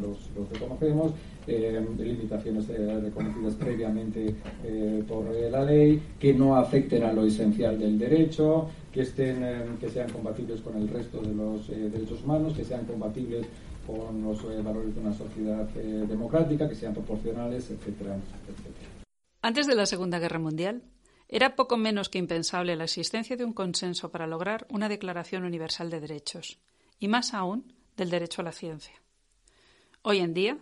los, 0.00 0.50
reconocemos, 0.50 1.12
eh, 1.46 1.84
limitaciones 1.98 2.68
reconocidas 2.68 3.54
previamente 3.54 4.34
por 5.06 5.24
la 5.34 5.64
ley, 5.64 6.00
que 6.18 6.32
no 6.32 6.56
afecten 6.56 7.02
a 7.02 7.12
lo 7.12 7.24
esencial 7.24 7.78
del 7.78 7.98
derecho, 7.98 8.68
que 8.92 9.02
estén, 9.02 9.76
que 9.80 9.88
sean 9.88 10.10
compatibles 10.10 10.60
con 10.60 10.76
el 10.76 10.88
resto 10.88 11.20
de 11.20 11.34
los 11.34 11.68
derechos 11.68 12.22
humanos, 12.22 12.54
que 12.54 12.64
sean 12.64 12.84
compatibles 12.84 13.46
con 13.86 14.22
los 14.22 14.38
eh, 14.44 14.62
valores 14.62 14.94
de 14.94 15.00
una 15.00 15.14
sociedad 15.14 15.68
eh, 15.76 16.04
democrática, 16.08 16.68
que 16.68 16.74
sean 16.74 16.94
proporcionales, 16.94 17.70
etcétera, 17.70 18.16
Antes 19.42 19.66
de 19.66 19.74
la 19.74 19.86
Segunda 19.86 20.18
Guerra 20.18 20.38
Mundial, 20.38 20.82
era 21.28 21.56
poco 21.56 21.76
menos 21.76 22.08
que 22.08 22.18
impensable 22.18 22.76
la 22.76 22.84
existencia 22.84 23.36
de 23.36 23.44
un 23.44 23.52
consenso 23.52 24.10
para 24.10 24.26
lograr 24.26 24.66
una 24.70 24.88
Declaración 24.88 25.44
Universal 25.44 25.90
de 25.90 26.00
Derechos, 26.00 26.58
y 26.98 27.08
más 27.08 27.34
aún 27.34 27.72
del 28.00 28.08
derecho 28.08 28.40
a 28.40 28.44
la 28.44 28.52
ciencia. 28.52 28.94
Hoy 30.00 30.20
en 30.20 30.32
día, 30.32 30.56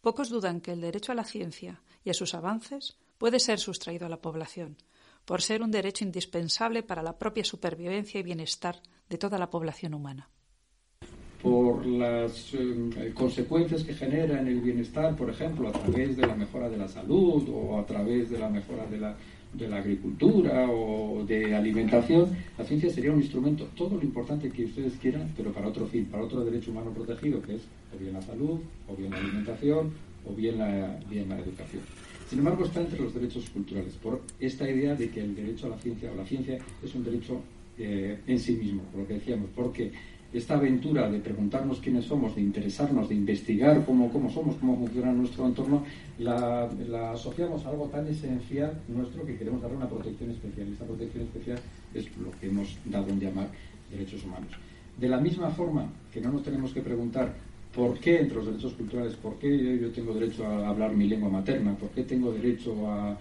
pocos 0.00 0.28
dudan 0.28 0.60
que 0.60 0.70
el 0.70 0.80
derecho 0.80 1.10
a 1.10 1.16
la 1.16 1.24
ciencia 1.24 1.82
y 2.04 2.10
a 2.10 2.14
sus 2.14 2.34
avances 2.34 2.96
puede 3.18 3.40
ser 3.40 3.58
sustraído 3.58 4.06
a 4.06 4.08
la 4.08 4.22
población, 4.22 4.76
por 5.24 5.42
ser 5.42 5.60
un 5.62 5.72
derecho 5.72 6.04
indispensable 6.04 6.84
para 6.84 7.02
la 7.02 7.18
propia 7.18 7.42
supervivencia 7.42 8.20
y 8.20 8.22
bienestar 8.22 8.80
de 9.08 9.18
toda 9.18 9.38
la 9.38 9.50
población 9.50 9.94
humana 9.94 10.30
por 11.42 11.84
las 11.84 12.54
eh, 12.54 13.12
consecuencias 13.12 13.84
que 13.84 13.92
genera 13.92 14.40
en 14.40 14.48
el 14.48 14.62
bienestar, 14.62 15.14
por 15.14 15.28
ejemplo, 15.28 15.68
a 15.68 15.72
través 15.72 16.16
de 16.16 16.26
la 16.26 16.34
mejora 16.34 16.70
de 16.70 16.78
la 16.78 16.88
salud 16.88 17.46
o 17.50 17.78
a 17.78 17.84
través 17.84 18.30
de 18.30 18.38
la 18.38 18.48
mejora 18.48 18.86
de 18.86 18.96
la, 18.96 19.14
de 19.54 19.68
la 19.68 19.78
agricultura 19.78 20.68
o 20.70 21.24
de 21.24 21.54
alimentación, 21.54 22.30
la 22.58 22.64
ciencia 22.64 22.90
sería 22.90 23.12
un 23.12 23.20
instrumento, 23.20 23.68
todo 23.76 23.96
lo 23.96 24.02
importante 24.02 24.50
que 24.50 24.64
ustedes 24.64 24.94
quieran, 25.00 25.32
pero 25.36 25.52
para 25.52 25.68
otro 25.68 25.86
fin, 25.86 26.06
para 26.06 26.24
otro 26.24 26.44
derecho 26.44 26.70
humano 26.70 26.90
protegido, 26.90 27.40
que 27.42 27.54
es 27.56 27.62
o 27.94 27.98
bien 27.98 28.12
la 28.12 28.22
salud, 28.22 28.58
o 28.88 28.96
bien 28.96 29.10
la 29.10 29.18
alimentación, 29.18 29.92
o 30.26 30.34
bien 30.34 30.58
la, 30.58 30.98
bien 31.08 31.28
la 31.28 31.38
educación. 31.38 31.82
Sin 32.28 32.38
embargo, 32.38 32.64
está 32.64 32.80
entre 32.80 33.00
los 33.00 33.14
derechos 33.14 33.48
culturales, 33.50 33.94
por 33.94 34.20
esta 34.40 34.68
idea 34.68 34.94
de 34.94 35.08
que 35.10 35.20
el 35.20 35.34
derecho 35.34 35.66
a 35.66 35.70
la 35.70 35.78
ciencia 35.78 36.10
o 36.10 36.16
la 36.16 36.24
ciencia 36.24 36.58
es 36.82 36.94
un 36.94 37.04
derecho 37.04 37.40
eh, 37.78 38.18
en 38.26 38.38
sí 38.38 38.52
mismo, 38.52 38.82
por 38.84 39.02
lo 39.02 39.06
que 39.06 39.14
decíamos, 39.14 39.50
porque 39.54 39.92
esta 40.34 40.54
aventura 40.54 41.08
de 41.08 41.20
preguntarnos 41.20 41.78
quiénes 41.80 42.04
somos, 42.06 42.34
de 42.34 42.42
interesarnos, 42.42 43.08
de 43.08 43.14
investigar 43.14 43.84
cómo, 43.86 44.12
cómo 44.12 44.28
somos, 44.30 44.56
cómo 44.56 44.76
funciona 44.76 45.12
nuestro 45.12 45.46
entorno, 45.46 45.84
la, 46.18 46.68
asociamos 47.12 47.64
a 47.64 47.70
algo 47.70 47.86
tan 47.86 48.06
esencial 48.08 48.72
nuestro 48.88 49.24
que 49.24 49.36
queremos 49.36 49.62
darle 49.62 49.76
una 49.76 49.88
protección 49.88 50.30
especial. 50.30 50.68
Esta 50.72 50.84
protección 50.84 51.24
especial 51.24 51.58
es 51.94 52.06
lo 52.18 52.30
que 52.40 52.48
hemos 52.48 52.76
dado 52.84 53.08
en 53.08 53.20
llamar 53.20 53.48
derechos 53.90 54.24
humanos. 54.24 54.50
De 54.98 55.08
la 55.08 55.20
misma 55.20 55.50
forma 55.50 55.88
que 56.12 56.20
no 56.20 56.32
nos 56.32 56.42
tenemos 56.42 56.72
que 56.72 56.82
preguntar 56.82 57.32
¿Por 57.74 57.98
qué 57.98 58.20
entre 58.20 58.36
los 58.36 58.46
derechos 58.46 58.72
culturales? 58.74 59.14
¿Por 59.16 59.34
qué 59.34 59.78
yo 59.80 59.90
tengo 59.90 60.14
derecho 60.14 60.46
a 60.46 60.68
hablar 60.68 60.94
mi 60.94 61.08
lengua 61.08 61.28
materna? 61.28 61.74
¿Por 61.74 61.88
qué 61.90 62.04
tengo 62.04 62.30
derecho 62.30 62.88
a, 62.88 63.18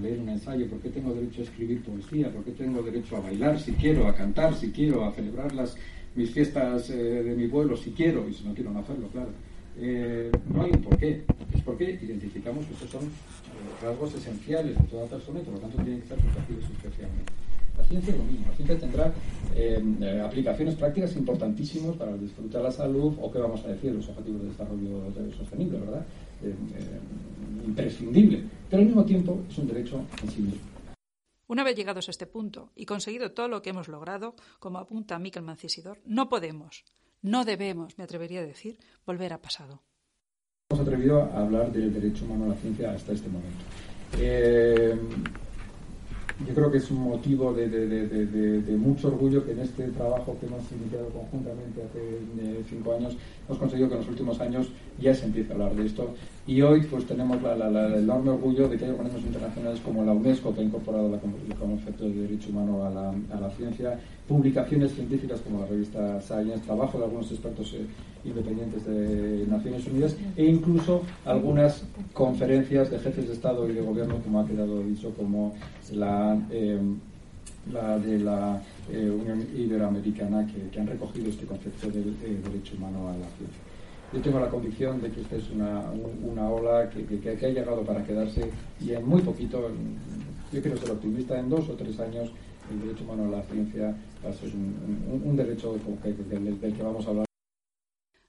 leer 0.00 0.20
un 0.20 0.28
ensayo? 0.28 0.68
¿Por 0.68 0.80
qué 0.80 0.90
tengo 0.90 1.12
derecho 1.14 1.42
a 1.42 1.44
escribir 1.44 1.82
poesía? 1.82 2.30
¿Por 2.30 2.44
qué 2.44 2.52
tengo 2.52 2.82
derecho 2.82 3.16
a 3.16 3.20
bailar 3.20 3.58
si 3.58 3.72
quiero, 3.72 4.06
a 4.08 4.14
cantar 4.14 4.54
si 4.54 4.70
quiero, 4.70 5.04
a 5.04 5.12
celebrar 5.12 5.54
las, 5.54 5.76
mis 6.14 6.30
fiestas 6.30 6.90
eh, 6.90 6.94
de 6.94 7.34
mi 7.36 7.48
pueblo 7.48 7.76
si 7.76 7.90
quiero 7.92 8.28
y 8.28 8.34
si 8.34 8.44
no 8.44 8.54
quiero 8.54 8.70
no 8.72 8.80
hacerlo, 8.80 9.08
claro? 9.08 9.30
Eh, 9.78 10.30
no 10.52 10.62
hay 10.62 10.70
un 10.72 10.82
por 10.82 10.98
qué. 10.98 11.22
Es 11.54 11.62
porque 11.62 11.98
identificamos 12.02 12.64
que 12.66 12.74
estos 12.74 12.90
son 12.90 13.04
eh, 13.04 13.82
rasgos 13.82 14.14
esenciales 14.14 14.76
de 14.76 14.84
toda 14.84 15.06
persona 15.06 15.40
y 15.40 15.42
por 15.42 15.54
lo 15.54 15.60
tanto 15.60 15.82
tienen 15.82 16.00
que 16.02 16.08
ser 16.08 16.18
protegidos 16.18 16.64
especialmente. 16.64 17.32
La 17.78 17.84
ciencia 17.84 18.12
es 18.12 18.18
lo 18.18 18.24
mismo. 18.24 18.46
La 18.48 18.56
ciencia 18.56 18.78
tendrá 18.78 20.24
aplicaciones 20.24 20.74
prácticas 20.74 21.16
importantísimas 21.16 21.96
para 21.96 22.12
de 22.16 22.62
la 22.62 22.70
salud 22.70 23.14
o, 23.20 23.30
que 23.30 23.38
vamos 23.38 23.64
a 23.64 23.68
decir, 23.68 23.92
los 23.92 24.08
objetivos 24.08 24.42
de 24.42 24.48
desarrollo 24.48 25.02
sostenible, 25.36 25.78
¿verdad? 25.78 26.04
Imprescindible. 27.66 28.44
Pero 28.68 28.80
al 28.80 28.86
mismo 28.86 29.04
tiempo 29.04 29.40
es 29.48 29.58
un 29.58 29.66
derecho 29.66 30.04
en 30.22 30.30
sí 30.30 30.40
mismo. 30.42 30.60
Una 31.48 31.64
vez 31.64 31.74
llegados 31.74 32.06
a 32.06 32.12
este 32.12 32.26
punto 32.26 32.70
y 32.76 32.86
conseguido 32.86 33.32
todo 33.32 33.48
lo 33.48 33.60
que 33.60 33.70
hemos 33.70 33.88
logrado, 33.88 34.36
como 34.60 34.78
apunta 34.78 35.18
Miquel 35.18 35.42
Mancisidor, 35.42 35.98
no 36.04 36.28
podemos, 36.28 36.84
no 37.22 37.44
debemos, 37.44 37.98
me 37.98 38.04
atrevería 38.04 38.40
a 38.40 38.46
decir, 38.46 38.78
volver 39.04 39.32
a 39.32 39.42
pasado. 39.42 39.82
Hemos 40.70 40.86
atrevido 40.86 41.22
a 41.22 41.40
hablar 41.40 41.72
del 41.72 41.92
derecho 41.92 42.24
humano 42.24 42.44
a 42.44 42.48
la 42.48 42.54
ciencia 42.54 42.92
hasta 42.92 43.12
este 43.12 43.28
momento. 43.28 43.64
Eh, 44.18 44.96
yo 46.46 46.54
creo 46.54 46.70
que 46.70 46.78
es 46.78 46.90
un 46.90 47.02
motivo 47.02 47.52
de, 47.52 48.76
mucho 48.78 49.08
orgullo 49.08 49.44
que 49.44 49.52
en 49.52 49.60
este 49.60 49.88
trabajo 49.88 50.36
que 50.40 50.46
hemos 50.46 50.62
iniciado 50.72 51.08
conjuntamente 51.08 51.82
hace 51.82 51.98
eh, 51.98 52.64
cinco 52.68 52.94
años 52.94 53.16
hemos 53.46 53.58
conseguido 53.58 53.88
que 53.88 53.94
en 53.94 54.00
los 54.00 54.08
últimos 54.08 54.40
años 54.40 54.68
ya 54.98 55.14
se 55.14 55.26
empiece 55.26 55.52
a 55.52 55.54
hablar 55.54 55.74
de 55.74 55.86
esto 55.86 56.14
y 56.46 56.62
hoy 56.62 56.82
pues 56.82 57.06
tenemos 57.06 57.38
el 57.38 57.94
enorme 57.94 58.30
orgullo 58.30 58.68
de 58.68 58.76
que 58.76 58.84
hay 58.84 58.90
organismos 58.90 59.22
internacionales 59.22 59.80
como 59.84 60.04
la 60.04 60.12
UNESCO 60.12 60.54
que 60.54 60.60
ha 60.60 60.64
incorporado 60.64 61.06
el 61.14 61.54
concepto 61.54 62.04
de 62.04 62.14
derecho 62.22 62.48
humano 62.50 62.84
a 62.84 62.90
la, 63.40 63.50
ciencia 63.50 63.98
publicaciones 64.26 64.92
científicas 64.94 65.40
como 65.40 65.60
la 65.60 65.66
revista 65.66 66.20
Science, 66.20 66.64
trabajo 66.64 66.98
de 66.98 67.04
algunos 67.04 67.30
expertos 67.30 67.72
eh, 67.74 67.86
independientes 68.24 68.84
de 68.84 69.46
Naciones 69.48 69.86
Unidas 69.86 70.16
e 70.36 70.44
incluso 70.44 71.02
algunas 71.24 71.84
conferencias 72.12 72.90
de 72.90 72.98
jefes 72.98 73.28
de 73.28 73.34
Estado 73.34 73.68
y 73.68 73.72
de 73.72 73.82
Gobierno, 73.82 74.16
como 74.22 74.40
ha 74.40 74.46
quedado 74.46 74.82
dicho, 74.82 75.12
como 75.16 75.54
la, 75.92 76.36
la 77.72 77.98
de 77.98 78.18
la 78.18 78.62
eh, 78.90 79.10
Unión 79.10 79.46
Iberoamericana, 79.56 80.46
que, 80.46 80.80
han 80.80 80.86
recogido 80.86 81.28
este 81.28 81.46
concepto 81.46 81.88
del 81.90 82.16
derecho 82.16 82.76
humano 82.76 83.08
a 83.08 83.12
la 83.12 83.26
ciencia. 83.36 83.69
Yo 84.12 84.20
tengo 84.20 84.40
la 84.40 84.48
convicción 84.48 85.00
de 85.00 85.10
que 85.10 85.20
esta 85.20 85.36
es 85.36 85.48
una, 85.50 85.84
una 86.24 86.50
ola 86.50 86.90
que, 86.90 87.04
que, 87.06 87.46
ha 87.46 87.48
llegado 87.48 87.82
para 87.82 88.04
quedarse 88.04 88.50
y 88.80 88.92
en 88.92 89.06
muy 89.06 89.22
poquito, 89.22 89.70
yo 90.52 90.60
quiero 90.60 90.76
ser 90.76 90.90
optimista, 90.90 91.38
en 91.38 91.48
dos 91.48 91.68
o 91.68 91.74
tres 91.74 91.98
años 92.00 92.30
el 92.70 92.80
derecho 92.80 93.04
humano 93.04 93.24
a 93.26 93.38
la 93.38 93.42
ciencia 93.44 93.96
es 94.28 94.54
un, 94.54 95.36
derecho 95.36 95.74
del, 95.74 96.58
que 96.58 96.82
vamos 96.82 97.06
a 97.06 97.10
hablar. 97.10 97.26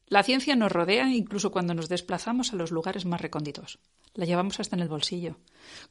La 0.07 0.23
ciencia 0.23 0.55
nos 0.55 0.71
rodea 0.71 1.09
incluso 1.09 1.51
cuando 1.51 1.73
nos 1.73 1.89
desplazamos 1.89 2.53
a 2.53 2.57
los 2.57 2.71
lugares 2.71 3.05
más 3.05 3.21
recónditos. 3.21 3.79
La 4.13 4.25
llevamos 4.25 4.59
hasta 4.59 4.75
en 4.75 4.81
el 4.81 4.89
bolsillo. 4.89 5.37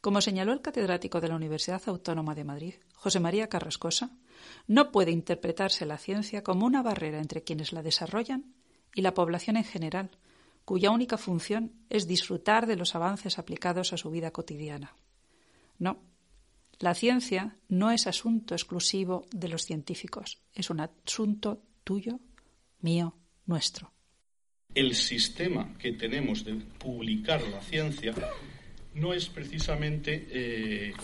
Como 0.01 0.21
señaló 0.21 0.53
el 0.53 0.61
catedrático 0.61 1.21
de 1.21 1.29
la 1.29 1.37
Universidad 1.37 1.81
Autónoma 1.87 2.35
de 2.35 2.45
Madrid, 2.45 2.75
José 2.95 3.19
María 3.19 3.49
Carrascosa, 3.49 4.11
no 4.67 4.93
puede 4.93 5.11
interpretarse 5.11 5.87
la 5.87 5.97
ciencia 5.97 6.43
como 6.43 6.67
una 6.67 6.83
barrera 6.83 7.19
entre 7.19 7.43
quienes 7.43 7.73
la 7.73 7.83
desarrollan 7.83 8.55
y 8.95 9.03
la 9.03 9.15
población 9.15 9.57
en 9.57 9.65
general, 9.65 10.11
cuya 10.65 10.91
única 10.91 11.17
función 11.17 11.73
es 11.89 12.07
disfrutar 12.07 12.67
de 12.67 12.77
los 12.77 12.95
avances 12.95 13.39
aplicados 13.39 13.93
a 13.93 13.97
su 13.97 14.11
vida 14.11 14.31
cotidiana. 14.31 14.95
No, 15.79 16.03
la 16.79 16.95
ciencia 16.95 17.57
no 17.69 17.91
es 17.91 18.07
asunto 18.07 18.55
exclusivo 18.55 19.27
de 19.33 19.49
los 19.49 19.63
científicos, 19.63 20.39
es 20.55 20.71
un 20.71 20.81
asunto 20.81 21.63
tuyo, 21.85 22.21
mío, 22.81 23.17
nuestro. 23.47 23.93
El 24.75 24.95
sistema 24.95 25.77
que 25.79 25.93
tenemos 25.93 26.45
de 26.45 26.55
publicar 26.55 27.43
la 27.43 27.61
ciencia 27.61 28.15
no 28.95 29.13
es 29.13 29.29
precisamente 29.29 30.29
eh, 30.31 30.95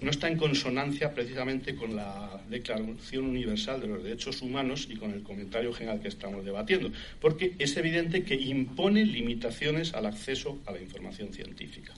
no 0.00 0.10
está 0.10 0.28
en 0.28 0.36
consonancia 0.36 1.14
precisamente 1.14 1.74
con 1.74 1.96
la 1.96 2.40
Declaración 2.48 3.24
Universal 3.24 3.80
de 3.80 3.86
los 3.88 4.02
Derechos 4.02 4.42
Humanos 4.42 4.86
y 4.90 4.96
con 4.96 5.12
el 5.12 5.22
comentario 5.22 5.72
general 5.72 6.00
que 6.00 6.08
estamos 6.08 6.44
debatiendo, 6.44 6.90
porque 7.20 7.54
es 7.58 7.76
evidente 7.76 8.22
que 8.22 8.34
impone 8.34 9.04
limitaciones 9.04 9.94
al 9.94 10.06
acceso 10.06 10.58
a 10.66 10.72
la 10.72 10.80
información 10.80 11.32
científica. 11.32 11.92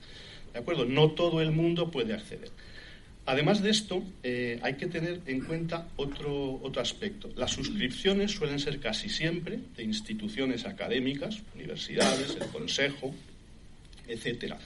¿De 0.53 0.59
acuerdo? 0.59 0.85
No 0.85 1.11
todo 1.13 1.41
el 1.41 1.51
mundo 1.51 1.91
puede 1.91 2.15
acceder. 2.15 2.51
Además 3.25 3.63
de 3.63 3.71
esto, 3.71 4.03
eh, 4.25 4.59
hay 4.63 4.75
que 4.75 4.87
tener 4.87 5.21
en 5.27 5.43
cuenta 5.43 5.87
otro, 5.97 6.61
otro 6.63 6.83
aspecto. 6.83 7.31
Las 7.37 7.53
suscripciones 7.53 8.33
suelen 8.33 8.59
ser 8.59 8.81
casi 8.81 9.09
siempre 9.09 9.61
de 9.77 9.85
instituciones 9.85 10.67
académicas, 10.67 11.41
universidades, 11.55 12.37
el 12.41 12.49
consejo, 12.49 13.15
etcétera, 14.09 14.59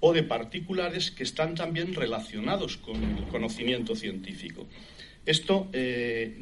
o 0.00 0.12
de 0.12 0.22
particulares 0.22 1.10
que 1.10 1.22
están 1.22 1.54
también 1.54 1.94
relacionados 1.94 2.76
con 2.76 3.02
el 3.02 3.24
conocimiento 3.24 3.96
científico. 3.96 4.66
Esto 5.24 5.68
eh, 5.72 6.36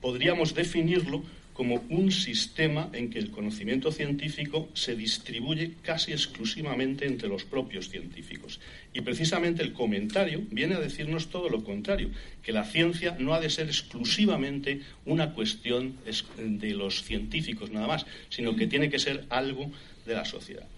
podríamos 0.00 0.54
definirlo 0.54 1.22
como 1.58 1.82
un 1.88 2.12
sistema 2.12 2.88
en 2.92 3.10
que 3.10 3.18
el 3.18 3.32
conocimiento 3.32 3.90
científico 3.90 4.68
se 4.74 4.94
distribuye 4.94 5.72
casi 5.82 6.12
exclusivamente 6.12 7.04
entre 7.04 7.28
los 7.28 7.42
propios 7.44 7.88
científicos. 7.88 8.60
Y 8.94 9.00
precisamente 9.00 9.64
el 9.64 9.72
comentario 9.72 10.42
viene 10.52 10.76
a 10.76 10.80
decirnos 10.80 11.30
todo 11.30 11.48
lo 11.48 11.64
contrario, 11.64 12.10
que 12.44 12.52
la 12.52 12.64
ciencia 12.64 13.16
no 13.18 13.34
ha 13.34 13.40
de 13.40 13.50
ser 13.50 13.66
exclusivamente 13.66 14.82
una 15.04 15.34
cuestión 15.34 15.96
de 16.36 16.74
los 16.74 17.02
científicos 17.02 17.72
nada 17.72 17.88
más, 17.88 18.06
sino 18.28 18.54
que 18.54 18.68
tiene 18.68 18.88
que 18.88 19.00
ser 19.00 19.24
algo 19.28 19.68
de 20.06 20.14
la 20.14 20.24
sociedad. 20.24 20.68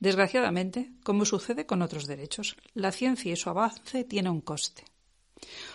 Desgraciadamente, 0.00 0.92
como 1.02 1.24
sucede 1.24 1.66
con 1.66 1.82
otros 1.82 2.06
derechos, 2.06 2.56
la 2.74 2.92
ciencia 2.92 3.32
y 3.32 3.36
su 3.36 3.50
avance 3.50 4.04
tiene 4.04 4.30
un 4.30 4.40
coste 4.40 4.84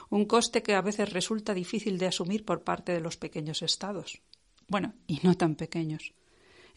un 0.10 0.26
coste 0.26 0.64
que 0.64 0.74
a 0.74 0.82
veces 0.82 1.12
resulta 1.12 1.54
difícil 1.54 1.98
de 1.98 2.08
asumir 2.08 2.46
por 2.46 2.64
parte 2.64 2.92
de 2.92 3.02
los 3.02 3.18
pequeños 3.18 3.62
estados. 3.62 4.22
Bueno, 4.68 4.94
y 5.08 5.20
no 5.24 5.36
tan 5.36 5.56
pequeños. 5.56 6.14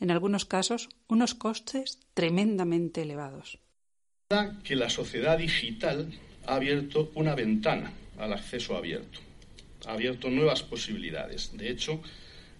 En 0.00 0.10
algunos 0.10 0.44
casos, 0.44 0.88
unos 1.08 1.34
costes 1.34 2.00
tremendamente 2.14 3.02
elevados. 3.02 3.58
Que 4.64 4.76
la 4.76 4.90
sociedad 4.90 5.38
digital 5.38 6.12
ha 6.46 6.56
abierto 6.56 7.10
una 7.14 7.34
ventana 7.34 7.92
al 8.18 8.32
acceso 8.32 8.76
abierto, 8.76 9.20
ha 9.86 9.92
abierto 9.92 10.30
nuevas 10.30 10.62
posibilidades. 10.62 11.56
De 11.56 11.70
hecho, 11.70 12.00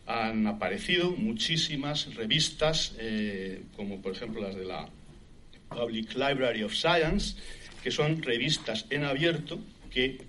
han 0.07 0.47
aparecido 0.47 1.11
muchísimas 1.11 2.15
revistas, 2.15 2.95
eh, 2.99 3.63
como 3.77 4.01
por 4.01 4.13
ejemplo 4.13 4.41
las 4.41 4.55
de 4.55 4.65
la 4.65 4.89
Public 5.69 6.15
Library 6.15 6.63
of 6.63 6.75
Science, 6.75 7.37
que 7.83 7.91
son 7.91 8.23
revistas 8.23 8.87
en 8.91 9.05
abierto 9.05 9.59
que 9.91 10.21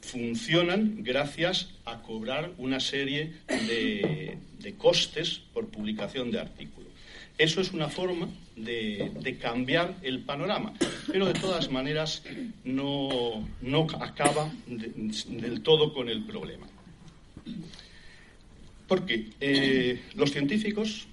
funcionan 0.00 1.02
gracias 1.02 1.70
a 1.84 2.02
cobrar 2.02 2.52
una 2.58 2.80
serie 2.80 3.32
de, 3.48 4.38
costes 4.78 5.42
por 5.54 5.68
publicación 5.68 6.30
de 6.30 6.40
artículos. 6.40 6.90
Eso 7.38 7.60
es 7.60 7.72
una 7.72 7.88
forma 7.88 8.28
de, 8.56 9.38
cambiar 9.40 9.96
el 10.02 10.20
panorama, 10.20 10.72
pero 11.10 11.26
de 11.26 11.34
todas 11.34 11.70
maneras 11.70 12.22
no, 12.64 13.46
acaba 14.00 14.50
del 14.66 15.62
todo 15.62 15.92
con 15.92 16.08
el 16.08 16.24
problema. 16.24 16.66
Porque 18.86 19.30
eh, 19.40 20.00
los 20.14 20.30
científicos, 20.32 21.06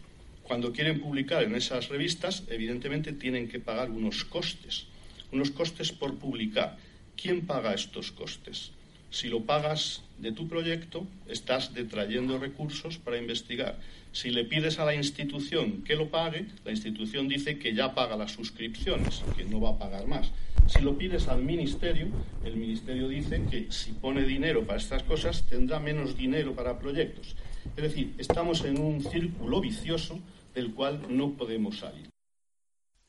cuando 0.43 0.71
quieren 0.71 0.99
publicar 0.99 1.43
en 1.43 1.55
esas 1.55 1.89
revistas, 1.89 2.43
evidentemente 2.49 3.13
tienen 3.13 3.47
que 3.47 3.59
pagar 3.59 3.89
unos 3.89 4.23
costes, 4.25 4.85
unos 5.31 5.51
costes 5.51 5.91
por 5.91 6.15
publicar 6.15 6.77
¿quién 7.15 7.45
paga 7.45 7.73
estos 7.73 8.11
costes? 8.11 8.71
Si 9.09 9.27
lo 9.27 9.41
pagas 9.41 10.01
de 10.17 10.31
tu 10.31 10.47
proyecto, 10.47 11.05
estás 11.27 11.73
detrayendo 11.73 12.39
recursos 12.39 12.97
para 12.97 13.17
investigar. 13.17 13.79
Si 14.11 14.31
le 14.31 14.43
pides 14.43 14.79
a 14.79 14.85
la 14.85 14.95
institución 14.95 15.83
que 15.83 15.95
lo 15.95 16.09
pague, 16.09 16.47
la 16.65 16.71
institución 16.71 17.27
dice 17.27 17.59
que 17.59 17.73
ya 17.73 17.93
paga 17.93 18.17
las 18.17 18.31
suscripciones, 18.31 19.23
que 19.37 19.45
no 19.45 19.61
va 19.61 19.71
a 19.71 19.77
pagar 19.77 20.07
más. 20.07 20.31
Si 20.67 20.81
lo 20.81 20.97
pides 20.97 21.27
al 21.27 21.43
ministerio, 21.43 22.07
el 22.43 22.55
ministerio 22.55 23.07
dice 23.07 23.43
que 23.49 23.71
si 23.71 23.91
pone 23.91 24.23
dinero 24.23 24.65
para 24.65 24.79
estas 24.79 25.03
cosas, 25.03 25.43
tendrá 25.43 25.79
menos 25.79 26.17
dinero 26.17 26.55
para 26.55 26.79
proyectos. 26.79 27.35
Es 27.75 27.83
decir, 27.83 28.15
estamos 28.17 28.63
en 28.65 28.79
un 28.79 29.01
círculo 29.01 29.61
vicioso 29.61 30.19
del 30.53 30.73
cual 30.73 31.05
no 31.09 31.33
podemos 31.33 31.79
salir. 31.79 32.09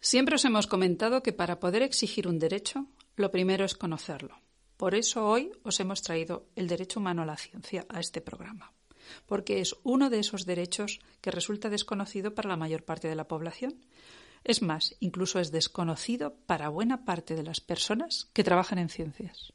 Siempre 0.01 0.35
os 0.37 0.45
hemos 0.45 0.67
comentado 0.67 1.23
que 1.23 1.33
para 1.33 1.61
poder 1.61 1.83
exigir 1.83 2.29
un 2.29 2.39
derecho 2.39 2.87
lo 3.17 3.31
primero 3.31 3.65
es 3.65 3.75
conocerlo. 3.75 4.41
Por 4.77 4.95
eso 4.95 5.27
hoy 5.27 5.53
os 5.63 5.79
hemos 5.81 6.03
traído 6.03 6.47
el 6.57 6.67
derecho 6.67 7.01
humano 7.01 7.23
a 7.23 7.27
la 7.27 7.37
ciencia 7.37 7.87
a 7.89 8.01
este 8.01 8.21
programa. 8.21 8.73
porque 9.27 9.61
es 9.61 9.77
uno 9.83 10.11
de 10.11 10.19
esos 10.19 10.47
derechos 10.47 11.01
que 11.21 11.31
resulta 11.31 11.69
desconocido 11.71 12.35
para 12.35 12.49
la 12.49 12.57
mayor 12.57 12.85
parte 12.85 13.09
de 13.09 13.15
la 13.15 13.29
población. 13.29 13.75
Es 14.45 14.63
más, 14.63 14.97
incluso 15.01 15.41
es 15.41 15.53
desconocido 15.53 16.35
para 16.47 16.69
buena 16.69 17.05
parte 17.05 17.35
de 17.35 17.43
las 17.43 17.61
personas 17.61 18.31
que 18.33 18.45
trabajan 18.45 18.79
en 18.79 18.89
ciencias. 18.89 19.53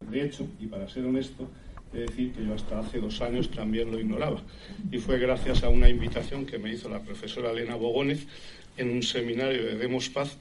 De 0.00 0.24
hecho, 0.24 0.46
y 0.58 0.66
para 0.66 0.88
ser 0.88 1.04
honesto, 1.04 1.48
de 1.92 2.00
decir 2.02 2.32
que 2.32 2.44
yo 2.44 2.54
hasta 2.54 2.78
hace 2.78 2.98
dos 2.98 3.20
años 3.20 3.50
también 3.50 3.90
lo 3.90 3.98
ignoraba. 3.98 4.42
Y 4.90 4.98
fue 4.98 5.18
gracias 5.18 5.62
a 5.64 5.68
una 5.68 5.88
invitación 5.88 6.46
que 6.46 6.58
me 6.58 6.72
hizo 6.72 6.88
la 6.88 7.02
profesora 7.02 7.50
Elena 7.50 7.74
Bogónez 7.74 8.26
en 8.76 8.90
un 8.90 9.02
seminario 9.02 9.64
de 9.64 9.76
Demos 9.76 10.08
Paz 10.08 10.36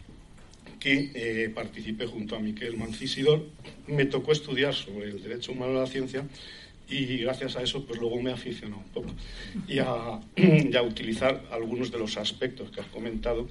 que 0.79 1.11
eh, 1.13 1.49
participé 1.49 2.05
junto 2.05 2.35
a 2.35 2.39
Miquel 2.39 2.77
Mancisidor. 2.77 3.45
Me 3.87 4.05
tocó 4.05 4.31
estudiar 4.31 4.73
sobre 4.73 5.09
el 5.09 5.21
derecho 5.21 5.51
humano 5.51 5.77
a 5.77 5.81
la 5.81 5.87
ciencia 5.87 6.23
y 6.89 7.17
gracias 7.17 7.55
a 7.55 7.61
eso 7.61 7.85
pues 7.85 7.99
luego 7.99 8.19
me 8.21 8.31
aficionó 8.31 8.77
un 8.77 8.91
poco 8.91 9.13
y 9.67 9.79
a, 9.79 10.81
utilizar 10.81 11.43
algunos 11.51 11.91
de 11.91 11.99
los 11.99 12.17
aspectos 12.17 12.71
que 12.71 12.81
has 12.81 12.87
comentado 12.87 13.47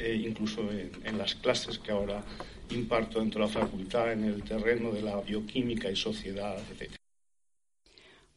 eh, 0.00 0.22
incluso 0.24 0.68
en, 0.72 1.18
las 1.18 1.34
clases 1.34 1.78
que 1.78 1.90
ahora 1.90 2.22
imparto 2.70 3.20
dentro 3.20 3.40
de 3.40 3.46
la 3.46 3.60
facultad 3.60 4.12
en 4.12 4.24
el 4.24 4.42
terreno 4.42 4.92
de 4.92 5.02
la 5.02 5.20
bioquímica 5.20 5.90
y 5.90 5.96
sociedad, 5.96 6.56
etc. 6.70 6.92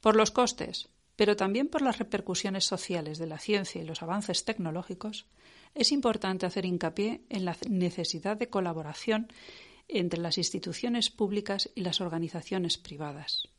Por 0.02 0.16
los 0.16 0.32
costes, 0.32 0.90
pero 1.16 1.36
también 1.36 1.68
por 1.68 1.84
las 1.84 2.00
repercusiones 2.00 2.66
sociales 2.66 3.20
de 3.20 3.28
la 3.28 3.38
ciencia 3.38 3.82
y 3.82 3.86
los 3.86 4.02
avances 4.02 4.44
tecnológicos, 4.44 5.28
es 5.76 5.92
importante 5.92 6.48
hacer 6.48 6.66
hincapié 6.66 7.22
en 7.30 7.46
la 7.46 7.56
necesidad 7.70 8.36
de 8.36 8.50
colaboración 8.50 9.32
entre 9.88 10.20
las 10.20 10.40
instituciones 10.40 11.12
públicas 11.12 11.70
y 11.76 11.82
las 11.82 12.02
organizaciones 12.02 12.80
privadas. 12.80 13.50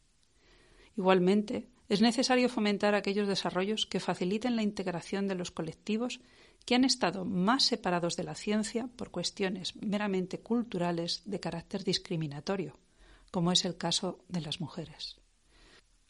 Igualmente, 0.97 1.69
es 1.89 2.01
necesario 2.01 2.49
fomentar 2.49 2.95
aquellos 2.95 3.29
desarrollos 3.29 3.87
que 3.87 4.01
faciliten 4.01 4.57
la 4.57 4.63
integración 4.63 5.29
de 5.29 5.37
los 5.37 5.53
colectivos 5.53 6.21
que 6.67 6.75
han 6.75 6.85
estado 6.85 7.25
más 7.25 7.65
separados 7.65 8.17
de 8.17 8.25
la 8.25 8.35
ciencia 8.35 8.89
por 8.97 9.11
cuestiones 9.11 9.77
meramente 9.77 10.41
culturales 10.41 11.23
de 11.25 11.39
carácter 11.39 11.85
discriminatorio, 11.85 12.79
como 13.31 13.53
es 13.53 13.65
el 13.65 13.77
caso 13.77 14.25
de 14.29 14.41
las 14.41 14.61
mujeres. 14.61 15.22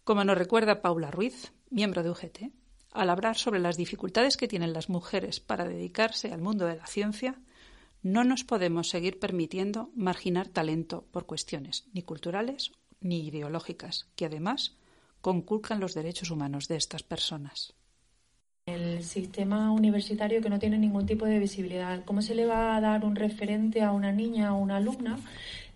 Como 0.05 0.25
nos 0.25 0.37
recuerda 0.37 0.83
Paula 0.83 1.13
Ruiz, 1.13 1.53
miembro 1.71 2.03
de 2.03 2.11
UGT, 2.11 2.51
al 2.93 3.09
hablar 3.09 3.37
sobre 3.37 3.61
las 3.61 3.77
dificultades 3.77 4.37
que 4.37 4.49
tienen 4.49 4.73
las 4.73 4.89
mujeres 4.89 5.39
para 5.39 5.65
dedicarse 5.65 6.33
al 6.33 6.43
mundo 6.43 6.67
de 6.67 6.77
la 6.77 6.87
ciencia, 6.87 7.41
no 8.03 8.25
nos 8.25 8.43
podemos 8.43 8.89
seguir 8.89 9.21
permitiendo 9.21 9.91
marginar 9.95 10.49
talento 10.49 11.07
por 11.13 11.27
cuestiones 11.27 11.87
ni 11.93 12.03
culturales 12.03 12.73
ni 13.01 13.29
ideológicas, 13.29 14.09
que 14.17 14.27
además 14.27 14.77
conculcan 15.21 15.79
los 15.79 15.95
derechos 15.95 16.33
humanos 16.33 16.67
de 16.67 16.77
estas 16.77 17.05
personas. 17.05 17.75
El 18.67 19.05
sistema 19.05 19.71
universitario 19.71 20.41
que 20.41 20.51
no 20.51 20.59
tiene 20.59 20.79
ningún 20.79 21.07
tipo 21.07 21.27
de 21.27 21.39
visibilidad. 21.39 22.05
¿Cómo 22.05 22.23
se 22.23 22.35
le 22.35 22.47
va 22.47 22.77
a 22.77 22.81
dar 22.81 23.05
un 23.05 23.15
referente 23.15 23.83
a 23.83 23.93
una 23.93 24.11
niña 24.11 24.55
o 24.55 24.59
una 24.59 24.77
alumna 24.79 25.19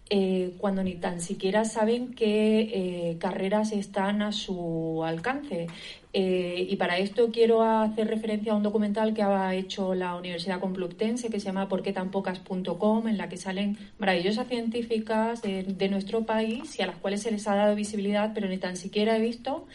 eh, 0.08 0.54
cuando 0.58 0.84
ni 0.84 0.94
tan 0.94 1.20
siquiera 1.20 1.64
saben 1.64 2.14
qué 2.14 2.60
eh, 2.60 3.16
carreras 3.18 3.72
están 3.72 4.22
a 4.22 4.32
su 4.32 5.02
alcance? 5.04 5.66
Eh, 6.18 6.66
y 6.70 6.76
para 6.76 6.96
esto 6.96 7.30
quiero 7.30 7.62
hacer 7.62 8.08
referencia 8.08 8.52
a 8.52 8.56
un 8.56 8.62
documental 8.62 9.12
que 9.12 9.22
ha 9.22 9.54
hecho 9.54 9.94
la 9.94 10.16
Universidad 10.16 10.60
Complutense 10.60 11.28
que 11.28 11.40
se 11.40 11.46
llama 11.46 11.68
¿Por 11.68 11.82
qué 11.82 11.92
tan 11.92 12.10
en 13.06 13.18
la 13.18 13.28
que 13.28 13.36
salen 13.36 13.76
maravillosas 13.98 14.48
científicas 14.48 15.42
de, 15.42 15.88
nuestro 15.90 16.24
país 16.24 16.78
y 16.78 16.82
a 16.82 16.86
las 16.86 16.96
cuales 16.96 17.20
se 17.20 17.30
les 17.30 17.46
ha 17.48 17.54
dado 17.54 17.74
visibilidad, 17.74 18.32
pero 18.34 18.48
ni 18.48 18.56
tan 18.56 18.76
siquiera 18.78 19.18
he 19.18 19.20
visto 19.20 19.66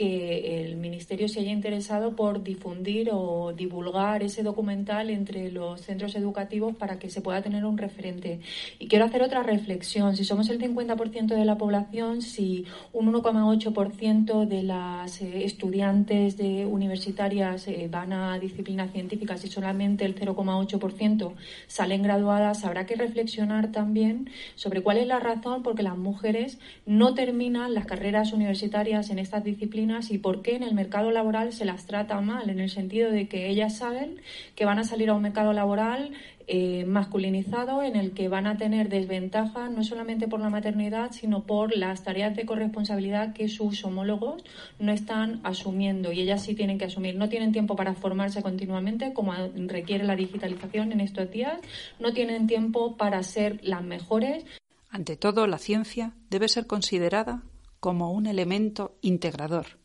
que 0.00 0.62
el 0.62 0.76
Ministerio 0.78 1.28
se 1.28 1.40
haya 1.40 1.50
interesado 1.50 2.16
por 2.16 2.42
difundir 2.42 3.10
o 3.12 3.52
divulgar 3.52 4.22
ese 4.22 4.42
documental 4.42 5.10
entre 5.10 5.52
los 5.52 5.82
centros 5.82 6.14
educativos 6.14 6.74
para 6.74 6.98
que 6.98 7.10
se 7.10 7.20
pueda 7.20 7.42
tener 7.42 7.66
un 7.66 7.76
referente. 7.76 8.40
Y 8.78 8.88
quiero 8.88 9.04
hacer 9.04 9.20
otra 9.22 9.42
reflexión. 9.42 10.16
Si 10.16 10.24
somos 10.24 10.48
el 10.48 10.58
50% 10.58 11.34
de 11.34 11.44
la 11.44 11.58
población, 11.58 12.22
si 12.22 12.64
un 12.94 13.12
1,8% 13.12 14.46
de 14.46 14.62
las 14.62 15.20
eh, 15.20 15.44
estudiantes 15.44 16.38
de 16.38 16.64
universitarias 16.64 17.68
eh, 17.68 17.86
van 17.90 18.14
a 18.14 18.38
disciplinas 18.38 18.92
científicas 18.92 19.44
y 19.44 19.48
solamente 19.48 20.06
el 20.06 20.14
0,8% 20.14 21.34
salen 21.66 22.02
graduadas, 22.02 22.64
habrá 22.64 22.86
que 22.86 22.94
reflexionar 22.94 23.70
también 23.70 24.30
sobre 24.54 24.82
cuál 24.82 24.96
es 24.96 25.06
la 25.06 25.20
razón 25.20 25.62
por 25.62 25.74
qué 25.74 25.82
las 25.82 25.98
mujeres 25.98 26.58
no 26.86 27.12
terminan 27.12 27.74
las 27.74 27.84
carreras 27.84 28.32
universitarias 28.32 29.10
en 29.10 29.18
estas 29.18 29.44
disciplinas 29.44 29.89
y 30.10 30.18
por 30.18 30.42
qué 30.42 30.54
en 30.54 30.62
el 30.62 30.74
mercado 30.74 31.10
laboral 31.10 31.52
se 31.52 31.64
las 31.64 31.86
trata 31.86 32.20
mal, 32.20 32.48
en 32.48 32.60
el 32.60 32.70
sentido 32.70 33.10
de 33.10 33.28
que 33.28 33.48
ellas 33.48 33.76
saben 33.76 34.20
que 34.54 34.64
van 34.64 34.78
a 34.78 34.84
salir 34.84 35.10
a 35.10 35.14
un 35.14 35.22
mercado 35.22 35.52
laboral 35.52 36.12
eh, 36.46 36.84
masculinizado 36.84 37.82
en 37.82 37.96
el 37.96 38.12
que 38.12 38.28
van 38.28 38.46
a 38.46 38.56
tener 38.56 38.88
desventaja 38.88 39.68
no 39.68 39.82
solamente 39.84 40.28
por 40.28 40.40
la 40.40 40.48
maternidad, 40.48 41.12
sino 41.12 41.42
por 41.42 41.76
las 41.76 42.04
tareas 42.04 42.36
de 42.36 42.46
corresponsabilidad 42.46 43.34
que 43.34 43.48
sus 43.48 43.84
homólogos 43.84 44.44
no 44.78 44.92
están 44.92 45.40
asumiendo 45.42 46.12
y 46.12 46.20
ellas 46.20 46.42
sí 46.42 46.54
tienen 46.54 46.78
que 46.78 46.86
asumir. 46.86 47.16
No 47.16 47.28
tienen 47.28 47.52
tiempo 47.52 47.76
para 47.76 47.94
formarse 47.94 48.42
continuamente, 48.42 49.12
como 49.12 49.32
requiere 49.66 50.04
la 50.04 50.16
digitalización 50.16 50.92
en 50.92 51.00
estos 51.00 51.30
días, 51.30 51.60
no 51.98 52.12
tienen 52.12 52.46
tiempo 52.46 52.96
para 52.96 53.22
ser 53.22 53.60
las 53.62 53.82
mejores. 53.82 54.44
Ante 54.90 55.16
todo, 55.16 55.46
la 55.46 55.58
ciencia 55.58 56.14
debe 56.30 56.48
ser 56.48 56.66
considerada 56.66 57.42
como 57.80 58.12
un 58.12 58.26
elemento 58.26 58.98
integrador, 59.00 59.78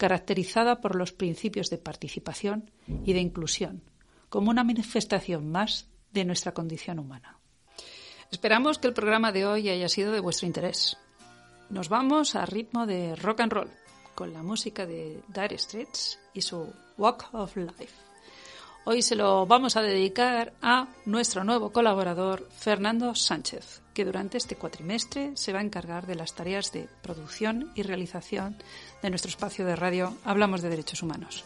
caracterizada 0.00 0.80
por 0.80 0.96
los 0.96 1.12
principios 1.12 1.68
de 1.68 1.76
participación 1.76 2.70
y 3.04 3.12
de 3.12 3.20
inclusión, 3.20 3.82
como 4.30 4.48
una 4.50 4.64
manifestación 4.64 5.52
más 5.52 5.90
de 6.10 6.24
nuestra 6.24 6.54
condición 6.54 6.98
humana. 6.98 7.38
Esperamos 8.30 8.78
que 8.78 8.88
el 8.88 8.94
programa 8.94 9.30
de 9.30 9.44
hoy 9.44 9.68
haya 9.68 9.90
sido 9.90 10.10
de 10.12 10.20
vuestro 10.20 10.46
interés. 10.46 10.96
Nos 11.68 11.90
vamos 11.90 12.34
a 12.34 12.46
ritmo 12.46 12.86
de 12.86 13.14
rock 13.14 13.40
and 13.40 13.52
roll 13.52 13.70
con 14.14 14.32
la 14.32 14.42
música 14.42 14.86
de 14.86 15.20
Dire 15.28 15.58
Straits 15.58 16.18
y 16.32 16.40
su 16.40 16.72
Walk 16.96 17.28
of 17.34 17.54
Life. 17.58 18.09
Hoy 18.84 19.02
se 19.02 19.14
lo 19.14 19.46
vamos 19.46 19.76
a 19.76 19.82
dedicar 19.82 20.54
a 20.62 20.88
nuestro 21.04 21.44
nuevo 21.44 21.70
colaborador 21.70 22.48
Fernando 22.50 23.14
Sánchez, 23.14 23.82
que 23.92 24.06
durante 24.06 24.38
este 24.38 24.56
cuatrimestre 24.56 25.32
se 25.34 25.52
va 25.52 25.58
a 25.58 25.62
encargar 25.62 26.06
de 26.06 26.14
las 26.14 26.34
tareas 26.34 26.72
de 26.72 26.88
producción 27.02 27.70
y 27.74 27.82
realización 27.82 28.56
de 29.02 29.10
nuestro 29.10 29.28
espacio 29.28 29.66
de 29.66 29.76
radio 29.76 30.16
Hablamos 30.24 30.62
de 30.62 30.70
Derechos 30.70 31.02
Humanos. 31.02 31.44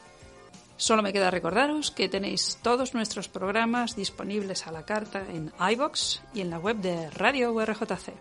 Solo 0.76 1.02
me 1.02 1.12
queda 1.12 1.32
recordaros 1.32 1.90
que 1.90 2.08
tenéis 2.08 2.58
todos 2.62 2.94
nuestros 2.94 3.28
programas 3.28 3.96
disponibles 3.96 4.68
a 4.68 4.72
la 4.72 4.84
carta 4.84 5.24
en 5.28 5.52
iBox 5.72 6.22
y 6.34 6.40
en 6.40 6.50
la 6.50 6.58
web 6.58 6.76
de 6.76 7.10
Radio 7.10 7.52
URJC. 7.52 8.12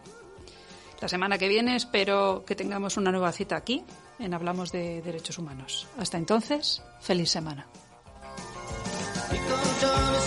La 1.02 1.08
semana 1.08 1.38
que 1.38 1.50
viene 1.50 1.76
espero 1.76 2.46
que 2.46 2.56
tengamos 2.56 2.98
una 2.98 3.12
nueva 3.12 3.32
cita 3.32 3.58
aquí 3.58 3.84
en 4.18 4.34
Hablamos 4.34 4.72
de 4.72 5.04
Derechos 5.04 5.38
Humanos. 5.38 5.88
Hasta 5.98 6.18
entonces, 6.18 6.82
feliz 7.00 7.30
semana. 7.30 7.68
Walk 9.34 9.84
of 9.84 10.23